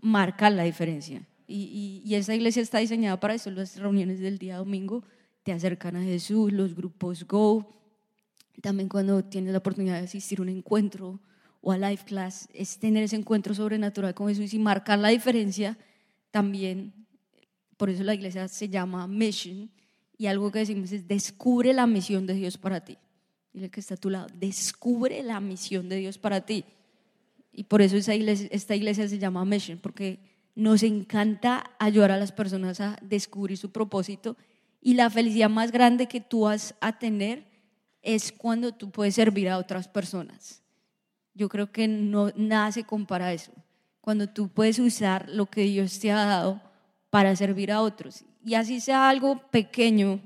marca 0.00 0.48
la 0.48 0.62
diferencia. 0.62 1.26
Y, 1.46 2.02
y, 2.06 2.14
esa 2.14 2.34
iglesia 2.34 2.62
está 2.62 2.78
diseñada 2.78 3.20
para 3.20 3.34
eso. 3.34 3.50
Las 3.50 3.76
reuniones 3.76 4.20
del 4.20 4.38
día 4.38 4.56
domingo 4.56 5.04
te 5.42 5.52
acercan 5.52 5.96
a 5.96 6.02
Jesús, 6.02 6.52
los 6.52 6.74
grupos 6.74 7.26
Go. 7.26 7.68
También 8.62 8.88
cuando 8.88 9.22
tienes 9.24 9.52
la 9.52 9.58
oportunidad 9.58 9.98
de 9.98 10.04
asistir 10.04 10.38
a 10.38 10.42
un 10.42 10.48
encuentro 10.48 11.20
o 11.60 11.72
a 11.72 11.76
Life 11.76 12.04
Class, 12.04 12.48
es 12.54 12.78
tener 12.78 13.02
ese 13.02 13.16
encuentro 13.16 13.52
sobrenatural 13.52 14.14
con 14.14 14.28
Jesús 14.28 14.54
y 14.54 14.58
marcar 14.58 14.98
la 15.00 15.08
diferencia 15.08 15.76
también. 16.30 16.94
Por 17.76 17.90
eso 17.90 18.04
la 18.04 18.14
iglesia 18.14 18.46
se 18.48 18.68
llama 18.68 19.06
Mission. 19.08 19.70
Y 20.16 20.26
algo 20.26 20.52
que 20.52 20.60
decimos 20.60 20.92
es, 20.92 21.08
descubre 21.08 21.72
la 21.74 21.86
misión 21.88 22.26
de 22.26 22.34
Dios 22.34 22.56
para 22.56 22.84
ti. 22.84 22.96
Dile 23.54 23.70
que 23.70 23.78
está 23.78 23.94
a 23.94 23.96
tu 23.96 24.10
lado. 24.10 24.26
Descubre 24.34 25.22
la 25.22 25.38
misión 25.38 25.88
de 25.88 25.96
Dios 25.96 26.18
para 26.18 26.40
ti. 26.40 26.64
Y 27.52 27.64
por 27.64 27.80
eso 27.82 27.96
esa 27.96 28.14
iglesia, 28.14 28.48
esta 28.50 28.74
iglesia 28.74 29.08
se 29.08 29.20
llama 29.20 29.44
Mission, 29.44 29.78
porque 29.78 30.18
nos 30.56 30.82
encanta 30.82 31.70
ayudar 31.78 32.10
a 32.10 32.16
las 32.16 32.32
personas 32.32 32.80
a 32.80 32.98
descubrir 33.00 33.56
su 33.56 33.70
propósito. 33.70 34.36
Y 34.80 34.94
la 34.94 35.08
felicidad 35.08 35.48
más 35.48 35.70
grande 35.70 36.08
que 36.08 36.20
tú 36.20 36.42
vas 36.42 36.74
a 36.80 36.98
tener 36.98 37.44
es 38.02 38.32
cuando 38.32 38.72
tú 38.72 38.90
puedes 38.90 39.14
servir 39.14 39.48
a 39.48 39.58
otras 39.58 39.86
personas. 39.86 40.60
Yo 41.32 41.48
creo 41.48 41.70
que 41.70 41.86
no, 41.86 42.32
nada 42.34 42.72
se 42.72 42.82
compara 42.82 43.26
a 43.26 43.32
eso. 43.32 43.52
Cuando 44.00 44.28
tú 44.28 44.48
puedes 44.48 44.80
usar 44.80 45.28
lo 45.28 45.46
que 45.46 45.62
Dios 45.62 46.00
te 46.00 46.10
ha 46.10 46.24
dado 46.24 46.60
para 47.08 47.36
servir 47.36 47.70
a 47.70 47.80
otros. 47.80 48.24
Y 48.44 48.54
así 48.54 48.80
sea 48.80 49.08
algo 49.08 49.40
pequeño, 49.50 50.20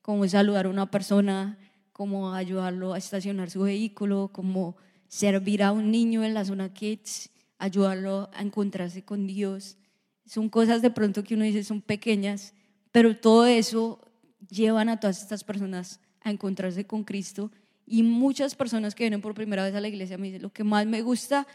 como 0.00 0.26
saludar 0.26 0.64
a 0.64 0.70
una 0.70 0.90
persona, 0.90 1.58
como 2.00 2.32
ayudarlo 2.32 2.94
a 2.94 2.98
estacionar 2.98 3.50
su 3.50 3.60
vehículo, 3.60 4.30
como 4.32 4.78
servir 5.08 5.62
a 5.62 5.70
un 5.70 5.90
niño 5.90 6.24
en 6.24 6.32
la 6.32 6.46
zona 6.46 6.72
kids, 6.72 7.28
ayudarlo 7.58 8.30
a 8.32 8.40
encontrarse 8.40 9.04
con 9.04 9.26
Dios. 9.26 9.76
Son 10.24 10.48
cosas 10.48 10.80
de 10.80 10.90
pronto 10.90 11.22
que 11.22 11.34
uno 11.34 11.44
dice 11.44 11.62
son 11.62 11.82
pequeñas, 11.82 12.54
pero 12.90 13.18
todo 13.18 13.44
eso 13.44 14.00
llevan 14.48 14.88
a 14.88 14.98
todas 14.98 15.20
estas 15.20 15.44
personas 15.44 16.00
a 16.22 16.30
encontrarse 16.30 16.86
con 16.86 17.04
Cristo. 17.04 17.52
Y 17.84 18.02
muchas 18.02 18.54
personas 18.54 18.94
que 18.94 19.04
vienen 19.04 19.20
por 19.20 19.34
primera 19.34 19.62
vez 19.62 19.74
a 19.74 19.80
la 19.82 19.88
iglesia 19.88 20.16
me 20.16 20.28
dicen, 20.28 20.40
lo 20.40 20.54
que 20.54 20.64
más 20.64 20.86
me 20.86 21.02
gusta 21.02 21.46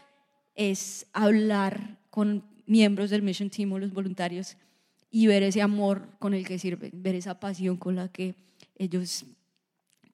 es 0.54 1.08
hablar 1.12 1.98
con 2.08 2.44
miembros 2.66 3.10
del 3.10 3.22
Mission 3.22 3.50
Team 3.50 3.72
o 3.72 3.80
los 3.80 3.92
voluntarios 3.92 4.56
y 5.10 5.26
ver 5.26 5.42
ese 5.42 5.60
amor 5.60 6.08
con 6.20 6.34
el 6.34 6.46
que 6.46 6.60
sirven, 6.60 6.92
ver 6.94 7.16
esa 7.16 7.40
pasión 7.40 7.76
con 7.78 7.96
la 7.96 8.12
que 8.12 8.36
ellos 8.76 9.26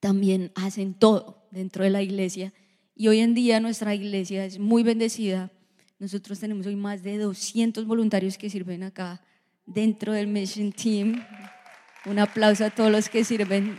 también 0.03 0.51
hacen 0.57 0.95
todo 0.95 1.47
dentro 1.53 1.85
de 1.85 1.91
la 1.91 2.03
iglesia. 2.03 2.53
Y 2.97 3.07
hoy 3.07 3.21
en 3.21 3.35
día 3.35 3.61
nuestra 3.61 3.95
iglesia 3.95 4.45
es 4.45 4.59
muy 4.59 4.83
bendecida. 4.83 5.53
Nosotros 6.01 6.41
tenemos 6.41 6.67
hoy 6.67 6.75
más 6.75 7.05
de 7.05 7.19
200 7.19 7.87
voluntarios 7.87 8.37
que 8.37 8.51
sirven 8.51 8.83
acá 8.83 9.23
dentro 9.65 10.13
del 10.13 10.27
Mission 10.27 10.73
Team. 10.73 11.25
Un 12.05 12.19
aplauso 12.19 12.65
a 12.65 12.71
todos 12.71 12.91
los 12.91 13.09
que 13.09 13.23
sirven. 13.23 13.79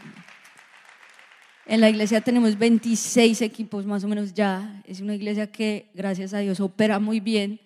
En 1.66 1.82
la 1.82 1.90
iglesia 1.90 2.22
tenemos 2.22 2.58
26 2.58 3.42
equipos 3.42 3.86
más 3.86 4.06
o 4.06 4.08
menos 4.08 4.34
ya. 4.34 4.82
Es 4.88 5.02
una 5.02 5.16
iglesia 5.16 5.52
que, 5.52 5.92
gracias 5.94 6.34
a 6.34 6.40
Dios, 6.40 6.62
opera 6.62 7.00
muy 7.00 7.20
bien. 7.20 7.60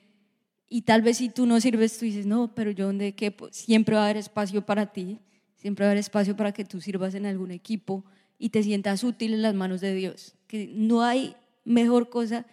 Y 0.68 0.82
tal 0.82 1.04
vez 1.04 1.18
si 1.18 1.30
tú 1.30 1.46
no 1.46 1.62
sirves, 1.62 2.00
tú 2.00 2.06
dices, 2.06 2.26
no, 2.26 2.56
pero 2.56 2.72
yo 2.72 2.88
donde 2.88 3.14
pues, 3.38 3.56
siempre 3.56 3.94
va 3.94 4.02
a 4.02 4.06
haber 4.06 4.18
espacio 4.18 4.66
para 4.66 4.88
ti, 4.88 5.20
siempre 5.58 5.86
va 5.86 5.90
a 5.90 5.92
haber 5.92 6.00
espacio 6.00 6.36
para 6.36 6.52
que 6.52 6.66
tú 6.66 6.82
sirvas 6.82 7.14
en 7.14 7.28
algún 7.28 7.52
equipo 7.52 8.04
y 8.40 8.50
te 8.50 8.64
sientas 8.64 9.04
útil 9.04 9.34
en 9.34 9.42
las 9.42 9.56
manos 9.56 9.82
de 9.82 9.94
Dios. 9.94 10.36
Que 10.48 10.72
no 10.74 11.02
hay 11.02 11.36
mejor 11.66 12.10
cosa 12.10 12.46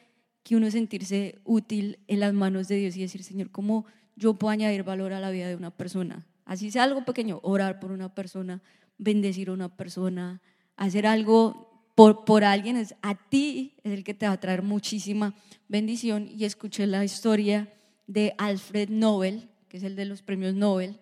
que 0.42 0.56
uno 0.56 0.70
sentirse 0.70 1.40
útil 1.44 1.98
en 2.06 2.20
las 2.20 2.34
manos 2.34 2.68
de 2.68 2.76
Dios 2.76 2.96
y 2.96 3.00
decir, 3.00 3.22
Señor, 3.22 3.50
¿cómo 3.50 3.86
yo 4.16 4.34
puedo 4.34 4.50
añadir 4.50 4.82
valor 4.82 5.12
a 5.12 5.20
la 5.20 5.30
vida 5.30 5.48
de 5.48 5.56
una 5.56 5.70
persona? 5.70 6.26
Así 6.44 6.70
sea 6.70 6.84
algo 6.84 7.04
pequeño, 7.04 7.40
orar 7.42 7.80
por 7.80 7.90
una 7.90 8.14
persona, 8.14 8.62
bendecir 8.98 9.48
a 9.48 9.52
una 9.52 9.74
persona, 9.74 10.42
hacer 10.76 11.06
algo 11.06 11.70
por, 11.94 12.24
por 12.24 12.44
alguien, 12.44 12.76
es, 12.76 12.94
a 13.02 13.14
ti 13.14 13.74
es 13.84 13.92
el 13.92 14.04
que 14.04 14.14
te 14.14 14.26
va 14.26 14.32
a 14.32 14.40
traer 14.40 14.62
muchísima 14.62 15.34
bendición. 15.68 16.28
Y 16.28 16.44
escuché 16.44 16.86
la 16.86 17.04
historia 17.04 17.72
de 18.06 18.34
Alfred 18.36 18.90
Nobel, 18.90 19.48
que 19.68 19.78
es 19.78 19.82
el 19.82 19.96
de 19.96 20.04
los 20.04 20.22
premios 20.22 20.54
Nobel. 20.54 21.00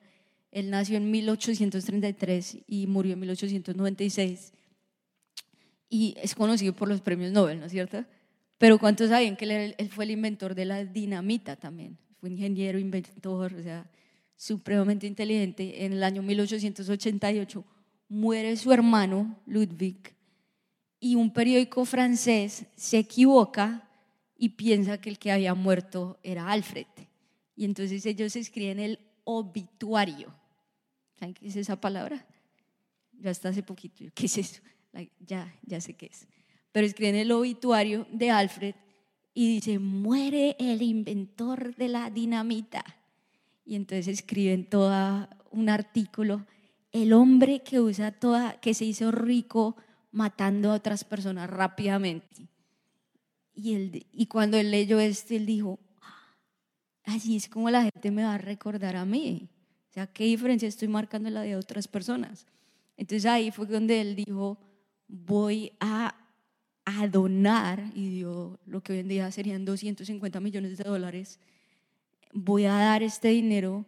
Él 0.52 0.70
nació 0.70 0.98
en 0.98 1.10
1833 1.10 2.58
y 2.66 2.86
murió 2.86 3.14
en 3.14 3.20
1896 3.20 4.52
y 5.92 6.14
es 6.16 6.34
conocido 6.34 6.72
por 6.72 6.88
los 6.88 7.02
premios 7.02 7.32
Nobel, 7.32 7.60
¿no 7.60 7.66
es 7.66 7.72
cierto? 7.72 8.02
Pero 8.56 8.78
¿cuántos 8.78 9.10
saben 9.10 9.36
que 9.36 9.74
él, 9.76 9.90
fue 9.90 10.04
el 10.04 10.12
inventor 10.12 10.54
de 10.54 10.64
la 10.64 10.86
dinamita 10.86 11.54
también? 11.54 11.98
Fue 12.18 12.30
ingeniero, 12.30 12.78
inventor, 12.78 13.52
o 13.52 13.62
sea, 13.62 13.86
supremamente 14.34 15.06
inteligente. 15.06 15.84
En 15.84 15.92
el 15.92 16.02
año 16.02 16.22
1888 16.22 17.62
muere 18.08 18.56
su 18.56 18.72
hermano 18.72 19.38
Ludwig 19.44 20.14
y 20.98 21.14
un 21.14 21.30
periódico 21.30 21.84
francés 21.84 22.64
se 22.74 22.96
equivoca 22.96 23.86
y 24.38 24.48
piensa 24.48 24.98
que 24.98 25.10
el 25.10 25.18
que 25.18 25.30
había 25.30 25.54
muerto 25.54 26.18
era 26.22 26.48
Alfred. 26.48 26.86
Y 27.54 27.66
entonces 27.66 28.06
ellos 28.06 28.34
escriben 28.34 28.78
el 28.78 28.98
obituario. 29.24 30.34
¿Saben 31.18 31.34
qué 31.34 31.48
es 31.48 31.56
esa 31.56 31.78
palabra? 31.78 32.24
Ya 33.12 33.30
hasta 33.30 33.50
hace 33.50 33.62
poquito. 33.62 34.06
¿Qué 34.14 34.24
es 34.24 34.38
eso? 34.38 34.62
Ya, 35.20 35.54
ya 35.64 35.80
sé 35.80 35.94
qué 35.94 36.06
es. 36.06 36.26
Pero 36.72 36.86
escriben 36.86 37.16
el 37.16 37.32
obituario 37.32 38.06
de 38.10 38.30
Alfred 38.30 38.74
y 39.34 39.54
dice, 39.54 39.78
muere 39.78 40.56
el 40.58 40.82
inventor 40.82 41.74
de 41.76 41.88
la 41.88 42.10
dinamita. 42.10 42.84
Y 43.64 43.76
entonces 43.76 44.08
escriben 44.08 44.68
todo 44.68 45.28
un 45.50 45.68
artículo, 45.68 46.46
el 46.90 47.12
hombre 47.12 47.62
que 47.62 47.80
usa 47.80 48.12
toda, 48.12 48.60
que 48.60 48.74
se 48.74 48.84
hizo 48.84 49.10
rico 49.10 49.76
matando 50.10 50.70
a 50.70 50.74
otras 50.74 51.04
personas 51.04 51.48
rápidamente. 51.48 52.48
Y, 53.54 53.74
él, 53.74 54.06
y 54.12 54.26
cuando 54.26 54.56
él 54.56 54.70
leyó 54.70 54.98
esto, 54.98 55.34
él 55.34 55.46
dijo, 55.46 55.78
ah, 56.00 56.36
así 57.04 57.36
es 57.36 57.48
como 57.48 57.70
la 57.70 57.84
gente 57.84 58.10
me 58.10 58.24
va 58.24 58.34
a 58.34 58.38
recordar 58.38 58.96
a 58.96 59.04
mí. 59.04 59.48
O 59.90 59.92
sea, 59.92 60.06
¿qué 60.06 60.24
diferencia 60.24 60.68
estoy 60.68 60.88
marcando 60.88 61.28
en 61.28 61.34
la 61.34 61.42
de 61.42 61.56
otras 61.56 61.86
personas? 61.86 62.46
Entonces 62.96 63.26
ahí 63.26 63.50
fue 63.50 63.66
donde 63.66 64.00
él 64.00 64.16
dijo, 64.16 64.58
voy 65.12 65.72
a, 65.78 66.16
donar, 67.10 67.92
y 67.94 68.08
dio 68.08 68.58
lo 68.66 68.82
que 68.82 68.92
hoy 68.92 68.98
en 69.00 69.08
día 69.08 69.30
serían 69.30 69.64
250 69.64 70.40
millones 70.40 70.78
de 70.78 70.84
dólares, 70.84 71.38
voy 72.32 72.64
a 72.64 72.72
dar 72.72 73.02
este 73.02 73.28
dinero 73.28 73.84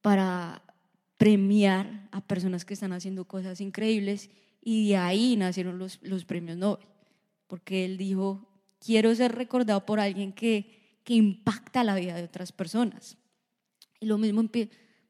para 0.00 0.62
premiar 1.16 2.08
a 2.12 2.20
personas 2.20 2.64
que 2.64 2.74
están 2.74 2.92
haciendo 2.92 3.24
cosas 3.24 3.60
increíbles 3.60 4.30
y 4.62 4.90
de 4.90 4.96
ahí 4.96 5.36
nacieron 5.36 5.78
los, 5.78 5.98
los 6.02 6.24
premios 6.24 6.56
Nobel, 6.56 6.86
porque 7.46 7.84
él 7.84 7.96
dijo, 7.96 8.46
quiero 8.78 9.14
ser 9.14 9.34
recordado 9.34 9.84
por 9.86 9.98
alguien 9.98 10.32
que, 10.32 10.98
que 11.04 11.14
impacta 11.14 11.84
la 11.84 11.94
vida 11.94 12.14
de 12.14 12.24
otras 12.24 12.52
personas. 12.52 13.16
Y 13.98 14.06
lo 14.06 14.18
mismo 14.18 14.44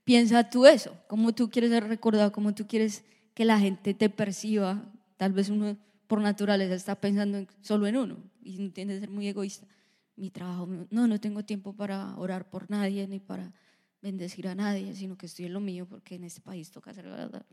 piensa 0.05 0.49
tú 0.49 0.67
eso, 0.67 0.97
cómo 1.09 1.35
tú 1.35 1.51
quieres 1.51 1.71
ser 1.71 1.89
recordado, 1.89 2.33
cómo 2.33 2.55
tú 2.55 2.67
quieres 2.67 3.05
que 3.35 3.45
la 3.45 3.59
gente 3.59 3.95
te 3.95 4.09
perciba. 4.09 4.85
Tal 5.17 5.33
vez 5.33 5.49
uno 5.49 5.77
por 6.07 6.21
naturaleza 6.21 6.75
está 6.75 7.01
pensando 7.01 7.47
solo 7.61 7.87
en 7.87 7.97
uno 7.97 8.19
y 8.43 8.69
tiende 8.71 8.97
a 8.97 9.01
ser 9.01 9.11
muy 9.11 9.27
egoísta. 9.29 9.67
Mi 10.15 10.31
trabajo, 10.31 10.69
no, 10.91 11.07
no 11.07 11.21
tengo 11.21 11.45
tiempo 11.45 11.75
para 11.75 12.17
orar 12.17 12.49
por 12.49 12.71
nadie 12.71 13.07
ni 13.07 13.19
para 13.19 13.53
bendecir 14.01 14.49
a 14.49 14.55
nadie, 14.55 14.95
sino 14.95 15.17
que 15.17 15.27
estoy 15.27 15.47
en 15.47 15.53
lo 15.53 15.61
mío 15.61 15.87
porque 15.87 16.15
en 16.15 16.25
este 16.25 16.41
país 16.41 16.71
toca 16.71 16.91
hacer 16.91 17.07
la 17.07 17.17
verdad. 17.17 17.47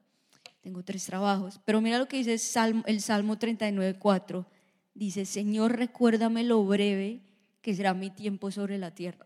Tengo 0.61 0.83
tres 0.83 1.05
trabajos. 1.05 1.59
Pero 1.65 1.81
mira 1.81 1.97
lo 1.97 2.07
que 2.07 2.17
dice 2.17 2.33
el 2.33 2.39
Salmo, 2.39 2.83
el 2.85 3.01
Salmo 3.01 3.37
39, 3.37 3.97
4. 3.99 4.45
Dice, 4.93 5.25
Señor, 5.25 5.75
recuérdame 5.75 6.43
lo 6.43 6.63
breve 6.63 7.21
que 7.61 7.73
será 7.73 7.93
mi 7.93 8.09
tiempo 8.09 8.51
sobre 8.51 8.77
la 8.77 8.91
tierra. 8.91 9.25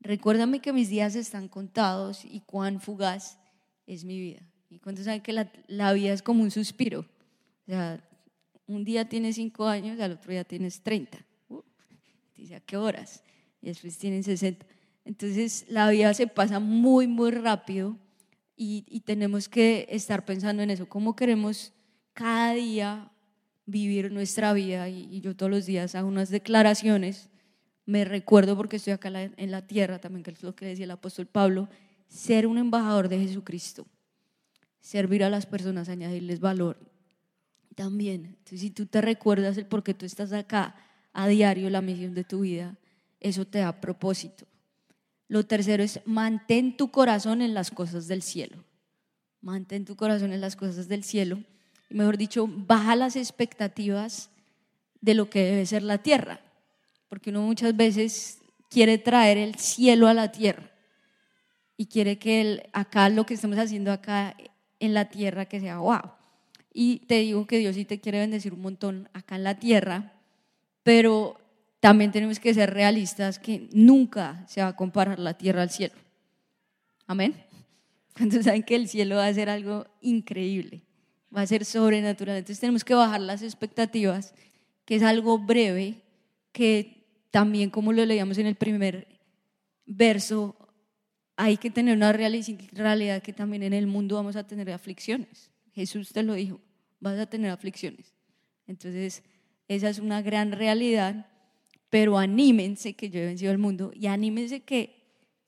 Recuérdame 0.00 0.60
que 0.60 0.72
mis 0.72 0.88
días 0.88 1.14
están 1.14 1.48
contados 1.48 2.24
y 2.24 2.40
cuán 2.40 2.80
fugaz 2.80 3.38
es 3.86 4.04
mi 4.04 4.18
vida. 4.18 4.42
¿Y 4.68 4.78
cuántos 4.78 5.04
saben 5.04 5.20
que 5.20 5.32
la, 5.32 5.92
vida 5.92 6.12
es 6.12 6.22
como 6.22 6.42
un 6.42 6.50
suspiro? 6.50 7.06
O 7.66 7.70
sea, 7.70 8.02
un 8.66 8.84
día 8.84 9.08
tienes 9.08 9.36
cinco 9.36 9.66
años, 9.66 9.98
al 10.00 10.12
otro 10.12 10.30
día 10.30 10.44
tienes 10.44 10.82
30. 10.82 11.24
Uh, 11.48 11.62
dice, 12.36 12.56
¿a 12.56 12.60
qué 12.60 12.76
horas? 12.76 13.22
Y 13.60 13.66
después 13.66 13.98
tienen 13.98 14.22
60. 14.22 14.64
Entonces, 15.04 15.64
la 15.68 15.90
vida 15.90 16.12
se 16.14 16.26
pasa 16.26 16.60
muy, 16.60 17.06
muy 17.06 17.30
rápido 17.30 17.96
y, 18.56 18.84
y 18.88 19.00
tenemos 19.00 19.48
que 19.48 19.86
estar 19.90 20.24
pensando 20.24 20.62
en 20.62 20.70
eso. 20.70 20.88
¿Cómo 20.88 21.16
queremos 21.16 21.72
cada 22.12 22.54
día 22.54 23.10
vivir 23.66 24.12
nuestra 24.12 24.52
vida? 24.52 24.88
Y, 24.88 25.08
y 25.10 25.20
yo 25.20 25.36
todos 25.36 25.50
los 25.50 25.66
días 25.66 25.94
hago 25.94 26.08
unas 26.08 26.30
declaraciones 26.30 27.30
me 27.84 28.04
recuerdo 28.04 28.56
porque 28.56 28.76
estoy 28.76 28.92
acá 28.92 29.10
en 29.10 29.50
la 29.50 29.66
tierra, 29.66 29.98
también 29.98 30.22
que 30.22 30.30
es 30.30 30.42
lo 30.42 30.54
que 30.54 30.66
decía 30.66 30.84
el 30.84 30.90
apóstol 30.92 31.26
Pablo, 31.26 31.68
ser 32.08 32.46
un 32.46 32.58
embajador 32.58 33.08
de 33.08 33.18
Jesucristo, 33.18 33.86
servir 34.80 35.24
a 35.24 35.30
las 35.30 35.46
personas, 35.46 35.88
añadirles 35.88 36.40
valor 36.40 36.78
también. 37.72 38.26
Entonces, 38.26 38.60
si 38.60 38.70
tú 38.70 38.86
te 38.86 39.00
recuerdas 39.00 39.56
el 39.56 39.66
por 39.66 39.82
qué 39.82 39.94
tú 39.94 40.06
estás 40.06 40.32
acá 40.32 40.74
a 41.12 41.28
diario, 41.28 41.70
la 41.70 41.80
misión 41.80 42.14
de 42.14 42.24
tu 42.24 42.40
vida, 42.40 42.76
eso 43.20 43.44
te 43.46 43.58
da 43.58 43.80
propósito. 43.80 44.46
Lo 45.28 45.44
tercero 45.44 45.82
es 45.82 46.00
mantén 46.04 46.76
tu 46.76 46.90
corazón 46.90 47.42
en 47.42 47.54
las 47.54 47.70
cosas 47.70 48.08
del 48.08 48.22
cielo. 48.22 48.64
Mantén 49.40 49.84
tu 49.84 49.96
corazón 49.96 50.32
en 50.32 50.40
las 50.40 50.56
cosas 50.56 50.88
del 50.88 51.04
cielo. 51.04 51.42
Y 51.88 51.94
mejor 51.94 52.16
dicho, 52.16 52.46
baja 52.48 52.96
las 52.96 53.16
expectativas 53.16 54.30
de 55.00 55.14
lo 55.14 55.30
que 55.30 55.42
debe 55.42 55.66
ser 55.66 55.82
la 55.82 55.98
tierra 55.98 56.40
porque 57.12 57.28
uno 57.28 57.42
muchas 57.42 57.76
veces 57.76 58.38
quiere 58.70 58.96
traer 58.96 59.36
el 59.36 59.56
cielo 59.56 60.08
a 60.08 60.14
la 60.14 60.32
tierra 60.32 60.72
y 61.76 61.84
quiere 61.84 62.18
que 62.18 62.40
el, 62.40 62.62
acá 62.72 63.10
lo 63.10 63.26
que 63.26 63.34
estamos 63.34 63.58
haciendo 63.58 63.92
acá 63.92 64.34
en 64.80 64.94
la 64.94 65.10
tierra 65.10 65.44
que 65.44 65.60
sea 65.60 65.76
wow. 65.76 66.10
Y 66.72 67.00
te 67.00 67.20
digo 67.20 67.46
que 67.46 67.58
Dios 67.58 67.74
sí 67.76 67.84
te 67.84 68.00
quiere 68.00 68.20
bendecir 68.20 68.54
un 68.54 68.62
montón 68.62 69.08
acá 69.12 69.36
en 69.36 69.44
la 69.44 69.58
tierra, 69.58 70.14
pero 70.82 71.38
también 71.80 72.12
tenemos 72.12 72.40
que 72.40 72.54
ser 72.54 72.72
realistas 72.72 73.38
que 73.38 73.68
nunca 73.72 74.46
se 74.48 74.62
va 74.62 74.68
a 74.68 74.76
comparar 74.76 75.18
la 75.18 75.34
tierra 75.34 75.62
al 75.62 75.70
cielo. 75.70 75.94
Amén. 77.06 77.34
Entonces 78.16 78.44
saben 78.44 78.62
que 78.62 78.76
el 78.76 78.88
cielo 78.88 79.16
va 79.16 79.26
a 79.26 79.34
ser 79.34 79.50
algo 79.50 79.86
increíble, 80.00 80.82
va 81.34 81.42
a 81.42 81.46
ser 81.46 81.64
sobrenatural. 81.64 82.36
Entonces 82.36 82.60
tenemos 82.60 82.84
que 82.84 82.94
bajar 82.94 83.20
las 83.20 83.42
expectativas, 83.42 84.34
que 84.84 84.96
es 84.96 85.02
algo 85.02 85.38
breve, 85.38 86.02
que 86.52 87.04
también 87.30 87.70
como 87.70 87.92
lo 87.92 88.04
leíamos 88.04 88.38
en 88.38 88.46
el 88.46 88.54
primer 88.54 89.08
verso, 89.86 90.56
hay 91.36 91.56
que 91.56 91.70
tener 91.70 91.96
una 91.96 92.12
realidad 92.12 93.22
que 93.22 93.32
también 93.32 93.62
en 93.62 93.72
el 93.72 93.86
mundo 93.86 94.16
vamos 94.16 94.36
a 94.36 94.46
tener 94.46 94.70
aflicciones. 94.70 95.50
Jesús 95.72 96.12
te 96.12 96.22
lo 96.22 96.34
dijo, 96.34 96.60
vas 97.00 97.18
a 97.18 97.26
tener 97.26 97.50
aflicciones. 97.50 98.14
Entonces, 98.66 99.22
esa 99.68 99.88
es 99.88 99.98
una 99.98 100.22
gran 100.22 100.52
realidad, 100.52 101.26
pero 101.90 102.18
anímense 102.18 102.94
que 102.94 103.10
yo 103.10 103.20
he 103.20 103.26
vencido 103.26 103.52
el 103.52 103.58
mundo 103.58 103.92
y 103.94 104.06
anímense 104.06 104.60
que 104.60 105.02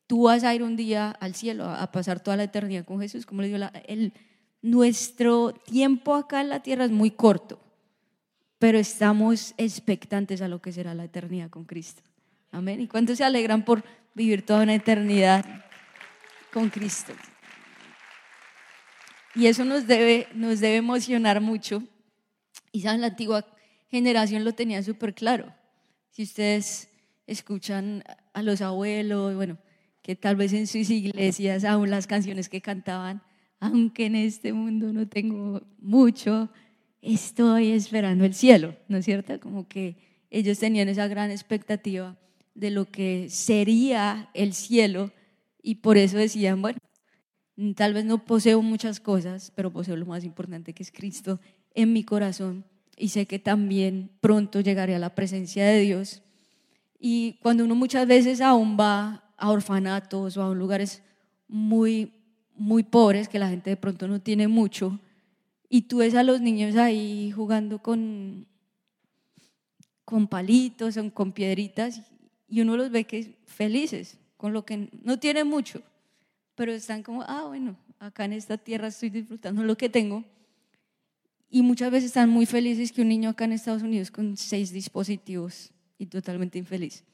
tú 0.07 0.25
vas 0.25 0.45
a 0.45 0.55
ir 0.55 0.63
un 0.63 0.77
día 0.77 1.11
al 1.11 1.35
cielo 1.35 1.65
a 1.65 1.91
pasar 1.93 2.21
toda 2.21 2.37
la 2.37 2.45
eternidad 2.45 2.85
con 2.85 3.01
Jesús. 3.01 3.27
Como 3.27 3.43
le 3.43 3.49
digo, 3.49 3.65
el, 3.87 4.13
nuestro 4.63 5.53
tiempo 5.53 6.15
acá 6.15 6.41
en 6.41 6.49
la 6.49 6.63
tierra 6.63 6.85
es 6.85 6.91
muy 6.91 7.11
corto 7.11 7.65
pero 8.65 8.79
estamos 8.79 9.53
expectantes 9.59 10.41
a 10.41 10.49
lo 10.49 10.63
que 10.63 10.73
será 10.73 10.95
la 10.95 11.05
eternidad 11.05 11.51
con 11.51 11.65
Cristo. 11.65 12.03
Amén. 12.51 12.81
¿Y 12.81 12.89
cuántos 12.89 13.19
se 13.19 13.25
alegran 13.25 13.63
por 13.63 13.85
vivir 14.15 14.47
toda 14.47 14.63
una 14.63 14.75
eternidad 14.75 15.45
con 16.51 16.71
Cristo? 16.71 17.13
Y 19.35 19.47
eso 19.47 19.65
nos 19.65 19.87
debe, 19.87 20.29
nos 20.35 20.61
debe 20.61 20.77
emocionar 20.77 21.41
mucho. 21.41 21.83
Y 22.73 22.83
saben, 22.83 23.01
la 23.01 23.09
antigua 23.09 23.47
generación 23.89 24.45
lo 24.45 24.53
tenía 24.53 24.83
súper 24.83 25.15
claro. 25.15 25.53
Si 26.11 26.23
ustedes 26.23 26.89
escuchan 27.27 28.05
a 28.33 28.43
los 28.43 28.61
abuelos, 28.61 29.35
bueno, 29.35 29.59
que 30.03 30.15
tal 30.15 30.37
vez 30.37 30.53
en 30.53 30.67
sus 30.67 30.91
iglesias 30.91 31.65
aún 31.65 31.91
las 31.91 32.07
canciones 32.07 32.49
que 32.49 32.61
cantaban, 32.61 33.23
aunque 33.59 34.07
en 34.07 34.17
este 34.17 34.53
mundo 34.53 34.93
no 34.93 35.09
tengo 35.09 35.63
mucho, 35.79 36.51
estoy 37.01 37.71
esperando 37.71 38.25
el 38.25 38.35
cielo, 38.35 38.77
¿no 38.89 38.99
es 38.99 39.05
cierto? 39.05 39.41
Como 39.41 39.67
que 39.67 39.97
ellos 40.31 40.59
tenían 40.59 40.89
esa 40.89 41.09
gran 41.09 41.31
expectativa 41.31 42.17
de 42.55 42.71
lo 42.71 42.85
que 42.85 43.29
sería 43.31 44.31
el 44.35 44.53
cielo 44.53 45.11
y 45.63 45.77
por 45.77 45.97
eso 45.97 46.19
decían, 46.19 46.61
bueno, 46.61 46.79
tal 47.77 47.95
vez 47.95 48.05
no 48.05 48.25
poseo 48.25 48.63
muchas 48.63 49.01
cosas, 49.01 49.53
pero 49.55 49.73
poseo 49.73 49.97
lo 49.97 50.07
más 50.07 50.25
importante 50.25 50.73
que 50.73 50.83
es 50.83 50.91
Cristo 50.91 51.41
en 51.75 51.93
mi 51.93 52.05
corazón 52.05 52.65
y 52.97 53.09
sé 53.09 53.27
que 53.27 53.39
también 53.39 54.11
pronto 54.21 54.61
llegaré 54.61 54.95
a 54.95 54.99
la 54.99 55.15
presencia 55.15 55.67
de 55.67 55.81
Dios. 55.81 56.23
Y 56.99 57.39
cuando 57.43 57.65
uno 57.65 57.75
muchas 57.75 58.07
veces 58.07 58.41
aún 58.41 58.77
va 58.79 59.25
a 59.37 59.51
orfanatos 59.51 60.37
o 60.37 60.45
a 60.45 60.55
lugares 60.55 61.03
muy, 61.49 62.13
muy 62.57 62.83
pobres, 62.83 63.29
que 63.29 63.39
la 63.39 63.49
gente 63.49 63.71
de 63.71 63.77
pronto 63.77 64.09
no 64.09 64.21
tiene 64.21 64.49
mucho, 64.49 65.01
y 65.69 65.83
tú 65.83 65.99
ves 65.99 66.15
a 66.15 66.23
los 66.23 66.41
niños 66.41 66.77
ahí 66.77 67.33
jugando 67.33 67.81
con, 67.81 68.47
con 70.05 70.29
palitos, 70.29 70.97
con 71.13 71.33
piedritas, 71.33 72.03
y 72.49 72.61
uno 72.61 72.77
los 72.77 72.91
ve 72.91 73.05
que 73.05 73.37
felices, 73.45 74.19
con 74.37 74.53
lo 74.53 74.65
que 74.65 74.89
no 75.03 75.19
tienen 75.19 75.49
mucho, 75.49 75.83
pero 76.55 76.73
están 76.73 77.03
como, 77.03 77.23
ah, 77.23 77.45
bueno, 77.47 77.77
acá 77.99 78.25
en 78.25 78.33
esta 78.33 78.59
tierra 78.59 78.89
estoy 78.89 79.11
disfrutando 79.11 79.63
lo 79.63 79.77
que 79.77 79.89
tengo. 79.89 80.25
Y 81.51 81.63
muchas 81.63 81.91
veces 81.91 82.07
están 82.07 82.31
muy 82.31 82.47
felices 82.47 82.93
que 82.93 83.03
un 83.03 83.09
niño 83.09 83.31
acá 83.31 83.45
en 83.45 83.53
Estados 83.53 83.83
Unidos 83.83 84.11
con 84.11 84.37
seis 84.37 84.73
dispositivos 84.73 85.73
y 85.99 86.07
totalmente 86.07 86.59
infeliz. 86.59 87.05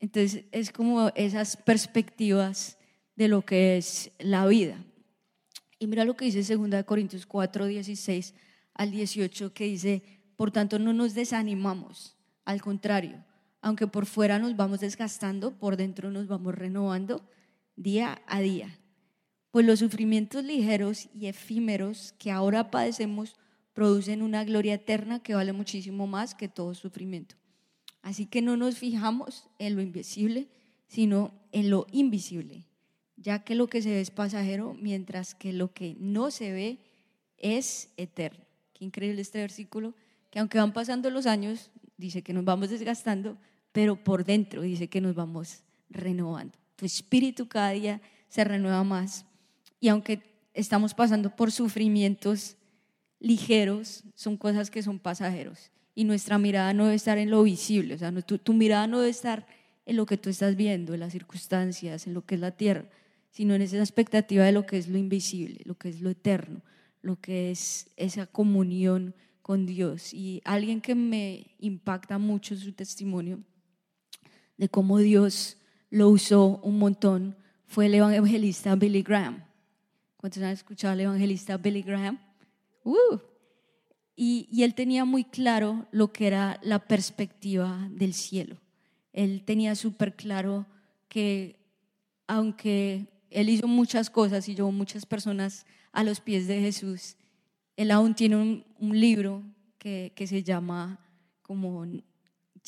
Entonces 0.00 0.44
es 0.52 0.70
como 0.70 1.08
esas 1.14 1.56
perspectivas 1.56 2.78
de 3.16 3.28
lo 3.28 3.42
que 3.42 3.76
es 3.76 4.12
la 4.18 4.46
vida. 4.46 4.76
Y 5.78 5.86
mira 5.86 6.04
lo 6.04 6.16
que 6.16 6.26
dice 6.26 6.56
2 6.56 6.84
Corintios 6.84 7.26
4, 7.26 7.66
16 7.66 8.34
al 8.74 8.90
18, 8.90 9.52
que 9.52 9.64
dice, 9.64 10.02
por 10.36 10.50
tanto 10.50 10.78
no 10.78 10.92
nos 10.92 11.14
desanimamos, 11.14 12.16
al 12.44 12.60
contrario, 12.60 13.24
aunque 13.60 13.86
por 13.86 14.06
fuera 14.06 14.38
nos 14.38 14.56
vamos 14.56 14.80
desgastando, 14.80 15.52
por 15.52 15.76
dentro 15.76 16.10
nos 16.10 16.26
vamos 16.26 16.54
renovando 16.54 17.22
día 17.76 18.22
a 18.26 18.40
día. 18.40 18.78
Pues 19.50 19.66
los 19.66 19.78
sufrimientos 19.78 20.44
ligeros 20.44 21.08
y 21.14 21.26
efímeros 21.26 22.12
que 22.18 22.30
ahora 22.30 22.70
padecemos 22.70 23.36
producen 23.72 24.22
una 24.22 24.44
gloria 24.44 24.74
eterna 24.74 25.22
que 25.22 25.34
vale 25.34 25.52
muchísimo 25.52 26.06
más 26.06 26.34
que 26.34 26.48
todo 26.48 26.74
sufrimiento. 26.74 27.36
Así 28.02 28.26
que 28.26 28.42
no 28.42 28.56
nos 28.56 28.78
fijamos 28.78 29.48
en 29.58 29.76
lo 29.76 29.82
invisible, 29.82 30.48
sino 30.86 31.32
en 31.52 31.70
lo 31.70 31.86
invisible 31.90 32.66
ya 33.16 33.44
que 33.44 33.54
lo 33.54 33.68
que 33.68 33.82
se 33.82 33.90
ve 33.90 34.00
es 34.00 34.10
pasajero, 34.10 34.74
mientras 34.74 35.34
que 35.34 35.52
lo 35.52 35.72
que 35.72 35.96
no 35.98 36.30
se 36.30 36.52
ve 36.52 36.78
es 37.38 37.92
eterno. 37.96 38.44
Qué 38.72 38.84
increíble 38.84 39.20
este 39.22 39.38
versículo, 39.38 39.94
que 40.30 40.38
aunque 40.38 40.58
van 40.58 40.72
pasando 40.72 41.10
los 41.10 41.26
años, 41.26 41.70
dice 41.96 42.22
que 42.22 42.32
nos 42.32 42.44
vamos 42.44 42.70
desgastando, 42.70 43.38
pero 43.72 44.02
por 44.02 44.24
dentro 44.24 44.62
dice 44.62 44.88
que 44.88 45.00
nos 45.00 45.14
vamos 45.14 45.62
renovando. 45.88 46.58
Tu 46.76 46.86
espíritu 46.86 47.48
cada 47.48 47.70
día 47.70 48.00
se 48.28 48.44
renueva 48.44 48.82
más. 48.84 49.26
Y 49.80 49.88
aunque 49.88 50.22
estamos 50.54 50.94
pasando 50.94 51.34
por 51.34 51.52
sufrimientos 51.52 52.56
ligeros, 53.20 54.04
son 54.14 54.36
cosas 54.36 54.70
que 54.70 54.82
son 54.82 54.98
pasajeros. 54.98 55.70
Y 55.94 56.04
nuestra 56.04 56.38
mirada 56.38 56.72
no 56.74 56.84
debe 56.84 56.96
estar 56.96 57.18
en 57.18 57.30
lo 57.30 57.42
visible, 57.42 57.94
o 57.94 57.98
sea, 57.98 58.12
tu, 58.22 58.52
mirada 58.52 58.86
no 58.86 58.98
debe 58.98 59.10
estar 59.10 59.46
en 59.86 59.96
lo 59.96 60.06
que 60.06 60.16
tú 60.16 60.30
estás 60.30 60.56
viendo, 60.56 60.94
en 60.94 61.00
las 61.00 61.12
circunstancias, 61.12 62.06
en 62.06 62.14
lo 62.14 62.24
que 62.24 62.34
es 62.34 62.40
la 62.40 62.50
tierra, 62.50 62.86
sino 63.30 63.54
en 63.54 63.62
esa 63.62 63.78
expectativa 63.78 64.44
de 64.44 64.52
lo 64.52 64.66
que 64.66 64.78
es 64.78 64.88
lo 64.88 64.98
invisible, 64.98 65.60
lo 65.64 65.76
que 65.76 65.88
es 65.88 66.00
lo 66.00 66.10
eterno, 66.10 66.62
lo 67.02 67.20
que 67.20 67.50
es 67.50 67.90
esa 67.96 68.26
comunión 68.26 69.14
con 69.42 69.66
Dios. 69.66 70.12
Y 70.12 70.40
alguien 70.44 70.80
que 70.80 70.94
me 70.94 71.54
impacta 71.58 72.18
mucho 72.18 72.56
su 72.56 72.72
testimonio 72.72 73.40
de 74.56 74.68
cómo 74.68 74.98
Dios 74.98 75.58
lo 75.94 76.08
usó 76.08 76.58
un 76.64 76.80
montón 76.80 77.36
fue 77.66 77.86
el 77.86 77.94
evangelista 77.94 78.74
Billy 78.74 79.02
Graham. 79.02 79.44
¿Cuántos 80.16 80.42
han 80.42 80.50
escuchado 80.50 80.92
al 80.92 81.00
evangelista 81.00 81.56
Billy 81.56 81.82
Graham? 81.82 82.18
Uh. 82.82 83.18
Y, 84.16 84.48
y 84.50 84.64
él 84.64 84.74
tenía 84.74 85.04
muy 85.04 85.22
claro 85.22 85.86
lo 85.92 86.12
que 86.12 86.26
era 86.26 86.58
la 86.64 86.80
perspectiva 86.80 87.88
del 87.92 88.12
cielo. 88.12 88.56
Él 89.12 89.44
tenía 89.44 89.76
súper 89.76 90.16
claro 90.16 90.66
que 91.08 91.60
aunque 92.26 93.06
él 93.30 93.48
hizo 93.48 93.68
muchas 93.68 94.10
cosas 94.10 94.48
y 94.48 94.56
llevó 94.56 94.72
muchas 94.72 95.06
personas 95.06 95.64
a 95.92 96.02
los 96.02 96.18
pies 96.18 96.48
de 96.48 96.60
Jesús, 96.60 97.16
él 97.76 97.92
aún 97.92 98.16
tiene 98.16 98.64
un, 98.80 99.00
libro 99.00 99.44
que, 99.78 100.12
que, 100.16 100.26
se 100.26 100.42
llama 100.42 100.98
como 101.42 101.86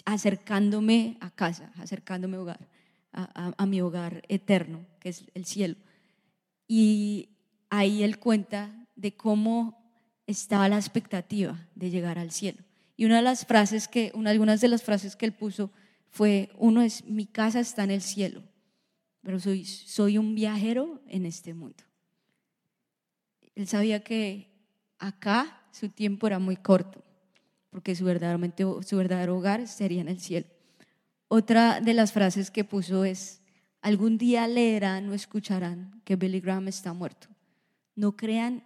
acercándome 0.05 1.17
a 1.21 1.31
casa, 1.31 1.73
acercándome 1.77 2.37
a, 2.37 2.41
hogar, 2.41 2.76
a, 3.17 3.67
mi 3.67 3.81
hogar 3.81 4.23
eterno, 4.29 4.85
que 5.01 5.09
es 5.09 5.25
el 5.35 5.47
cielo. 5.47 5.77
Y 6.69 7.31
ahí 7.71 8.03
él 8.03 8.19
cuenta 8.19 8.87
de 8.95 9.17
cómo 9.17 9.83
estaba 10.27 10.69
la 10.69 10.77
expectativa 10.77 11.67
de 11.75 11.91
llegar 11.91 12.19
al 12.19 12.31
cielo. 12.31 12.63
Y 12.97 13.05
una 13.05 13.17
de 13.17 13.23
las 13.23 13.47
frases 13.47 13.89
que, 13.89 14.13
una, 14.15 14.33
de 14.33 14.69
las 14.69 14.83
frases 14.83 15.17
que 15.17 15.27
él 15.27 15.33
puso 15.33 15.71
fue, 16.09 16.51
uno 16.57 16.83
es, 16.83 17.05
mi 17.05 17.27
casa 17.27 17.61
está 17.61 17.85
en 17.85 17.91
el 17.91 18.03
cielo, 18.03 18.43
pero 19.23 19.39
soy, 19.39 19.65
soy 19.65 20.19
un 20.19 20.35
viajero 20.35 21.01
en 21.09 21.27
este 21.27 21.55
mundo. 21.55 21.85
Él 23.55 23.67
sabía 23.67 24.03
que 24.03 24.51
acá 24.99 25.63
su 25.73 25.89
tiempo 25.89 26.27
era 26.27 26.39
muy 26.39 26.57
corto, 26.57 27.03
porque 27.71 27.95
su, 27.95 28.05
verdaderamente, 28.05 28.65
su 28.83 28.97
verdadero 28.97 29.37
hogar 29.37 29.67
sería 29.69 30.01
en 30.01 30.09
el 30.09 30.21
cielo. 30.21 30.47
Otra 31.29 31.81
de 31.81 31.95
las 31.95 32.13
frases 32.13 32.51
que 32.51 32.65
puso 32.65 33.05
es, 33.05 33.43
algún 33.81 34.17
día 34.17 34.47
leerán 34.47 35.09
o 35.09 35.15
escucharán 35.15 36.01
que 36.05 36.17
Billy 36.17 36.41
Graham 36.41 36.69
está 36.69 36.93
muerto. 36.93 37.29
No 37.95 38.17
crean 38.17 38.63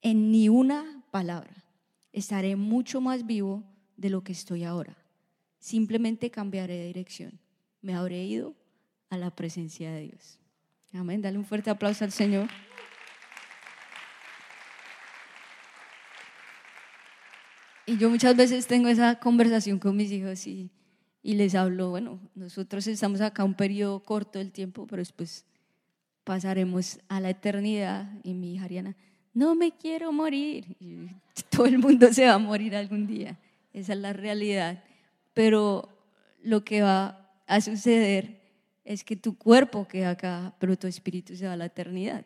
en 0.00 0.30
ni 0.30 0.48
una 0.48 1.02
palabra. 1.10 1.64
Estaré 2.12 2.54
mucho 2.54 3.00
más 3.00 3.26
vivo 3.26 3.64
de 3.96 4.10
lo 4.10 4.22
que 4.22 4.32
estoy 4.32 4.64
ahora. 4.64 4.96
Simplemente 5.58 6.30
cambiaré 6.30 6.76
de 6.76 6.86
dirección. 6.86 7.40
Me 7.82 7.94
habré 7.94 8.24
ido 8.24 8.54
a 9.10 9.16
la 9.16 9.34
presencia 9.34 9.90
de 9.90 10.02
Dios. 10.02 10.38
Amén. 10.92 11.20
Dale 11.20 11.38
un 11.38 11.44
fuerte 11.44 11.70
aplauso 11.70 12.04
al 12.04 12.12
Señor. 12.12 12.48
Y 17.86 17.98
yo 17.98 18.10
muchas 18.10 18.36
veces 18.36 18.66
tengo 18.66 18.88
esa 18.88 19.18
conversación 19.18 19.78
con 19.78 19.96
mis 19.96 20.10
hijos 20.10 20.46
y, 20.46 20.70
y 21.26 21.34
les 21.34 21.56
hablo, 21.56 21.90
bueno, 21.90 22.20
nosotros 22.36 22.86
estamos 22.86 23.20
acá 23.20 23.42
un 23.42 23.54
periodo 23.54 23.98
corto 23.98 24.38
del 24.38 24.52
tiempo, 24.52 24.86
pero 24.86 25.00
después 25.00 25.44
pasaremos 26.22 27.00
a 27.08 27.18
la 27.18 27.30
eternidad. 27.30 28.08
Y 28.22 28.32
mi 28.32 28.54
hija 28.54 28.66
Ariana, 28.66 28.94
no 29.34 29.56
me 29.56 29.72
quiero 29.72 30.12
morir. 30.12 30.76
Y 30.78 31.08
todo 31.50 31.66
el 31.66 31.78
mundo 31.78 32.12
se 32.12 32.26
va 32.26 32.34
a 32.34 32.38
morir 32.38 32.76
algún 32.76 33.08
día. 33.08 33.36
Esa 33.72 33.94
es 33.94 33.98
la 33.98 34.12
realidad. 34.12 34.84
Pero 35.34 35.88
lo 36.44 36.64
que 36.64 36.82
va 36.82 37.28
a 37.48 37.60
suceder 37.60 38.40
es 38.84 39.02
que 39.02 39.16
tu 39.16 39.36
cuerpo 39.36 39.88
queda 39.88 40.10
acá, 40.10 40.54
pero 40.60 40.78
tu 40.78 40.86
espíritu 40.86 41.34
se 41.34 41.48
va 41.48 41.54
a 41.54 41.56
la 41.56 41.66
eternidad. 41.66 42.24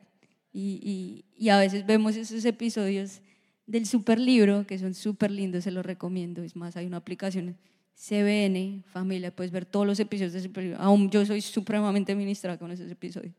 Y, 0.52 0.78
y, 0.82 1.42
y 1.42 1.48
a 1.48 1.58
veces 1.58 1.86
vemos 1.86 2.16
esos 2.16 2.44
episodios 2.44 3.22
del 3.66 3.86
super 3.86 4.20
libro, 4.20 4.66
que 4.66 4.78
son 4.78 4.92
súper 4.92 5.30
lindos, 5.30 5.64
se 5.64 5.70
los 5.70 5.86
recomiendo. 5.86 6.42
Es 6.42 6.54
más, 6.54 6.76
hay 6.76 6.84
una 6.84 6.98
aplicación, 6.98 7.56
CBN, 8.00 8.82
familia, 8.86 9.34
puedes 9.34 9.52
ver 9.52 9.66
todos 9.66 9.86
los 9.86 10.00
episodios 10.00 10.32
de 10.32 10.40
super 10.40 10.64
libro. 10.64 10.78
Aún 10.80 11.10
yo 11.10 11.26
soy 11.26 11.42
supremamente 11.42 12.14
ministrada 12.14 12.58
con 12.58 12.70
esos 12.70 12.90
episodios. 12.90 13.34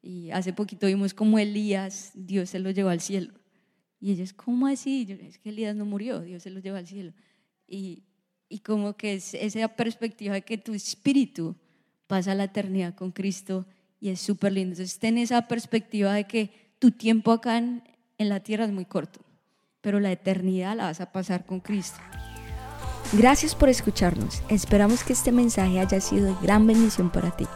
Y 0.00 0.30
hace 0.30 0.52
poquito 0.52 0.86
vimos 0.86 1.12
como 1.12 1.38
Elías, 1.40 2.12
Dios 2.14 2.50
se 2.50 2.60
lo 2.60 2.70
llevó 2.70 2.90
al 2.90 3.00
cielo. 3.00 3.32
Y 3.98 4.12
ellos, 4.12 4.32
¿cómo 4.32 4.68
así? 4.68 5.06
Yo, 5.06 5.16
es 5.16 5.38
que 5.38 5.48
Elías 5.48 5.74
no 5.74 5.84
murió, 5.84 6.20
Dios 6.20 6.44
se 6.44 6.50
lo 6.50 6.60
llevó 6.60 6.76
al 6.76 6.86
cielo. 6.86 7.12
Y, 7.66 8.04
y 8.48 8.60
como 8.60 8.96
que 8.96 9.14
es 9.14 9.34
esa 9.34 9.66
perspectiva 9.68 10.34
de 10.34 10.42
que 10.42 10.56
tu 10.56 10.72
espíritu 10.72 11.56
pasa 12.06 12.36
la 12.36 12.44
eternidad 12.44 12.94
con 12.94 13.10
Cristo 13.10 13.66
y 13.98 14.10
es 14.10 14.20
súper 14.20 14.52
lindo. 14.52 14.74
Entonces, 14.74 15.00
ten 15.00 15.18
esa 15.18 15.48
perspectiva 15.48 16.14
de 16.14 16.28
que 16.28 16.50
tu 16.78 16.92
tiempo 16.92 17.32
acá 17.32 17.58
en, 17.58 17.82
en 18.18 18.28
la 18.28 18.40
tierra 18.40 18.66
es 18.66 18.72
muy 18.72 18.84
corto 18.84 19.26
pero 19.86 20.00
la 20.00 20.10
eternidad 20.10 20.74
la 20.74 20.86
vas 20.86 21.00
a 21.00 21.12
pasar 21.12 21.46
con 21.46 21.60
Cristo. 21.60 22.00
Gracias 23.12 23.54
por 23.54 23.68
escucharnos. 23.68 24.42
Esperamos 24.48 25.04
que 25.04 25.12
este 25.12 25.32
mensaje 25.32 25.80
haya 25.80 26.00
sido 26.00 26.26
de 26.26 26.34
gran 26.42 26.66
bendición 26.66 27.10
para 27.10 27.30
ti. 27.30 27.46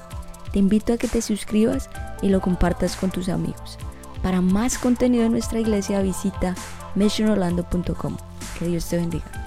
Te 0.53 0.59
invito 0.59 0.93
a 0.93 0.97
que 0.97 1.09
te 1.09 1.23
suscribas 1.23 1.91
y 2.23 2.29
lo 2.29 2.41
compartas 2.41 2.97
con 2.97 3.11
tus 3.11 3.29
amigos. 3.29 3.79
Para 4.23 4.41
más 4.41 4.79
contenido 4.79 5.25
en 5.25 5.33
nuestra 5.33 5.61
iglesia 5.61 6.03
visita 6.03 6.55
missionorlando.com. 6.95 8.17
Que 8.59 8.67
Dios 8.67 8.87
te 8.87 8.97
bendiga. 8.97 9.39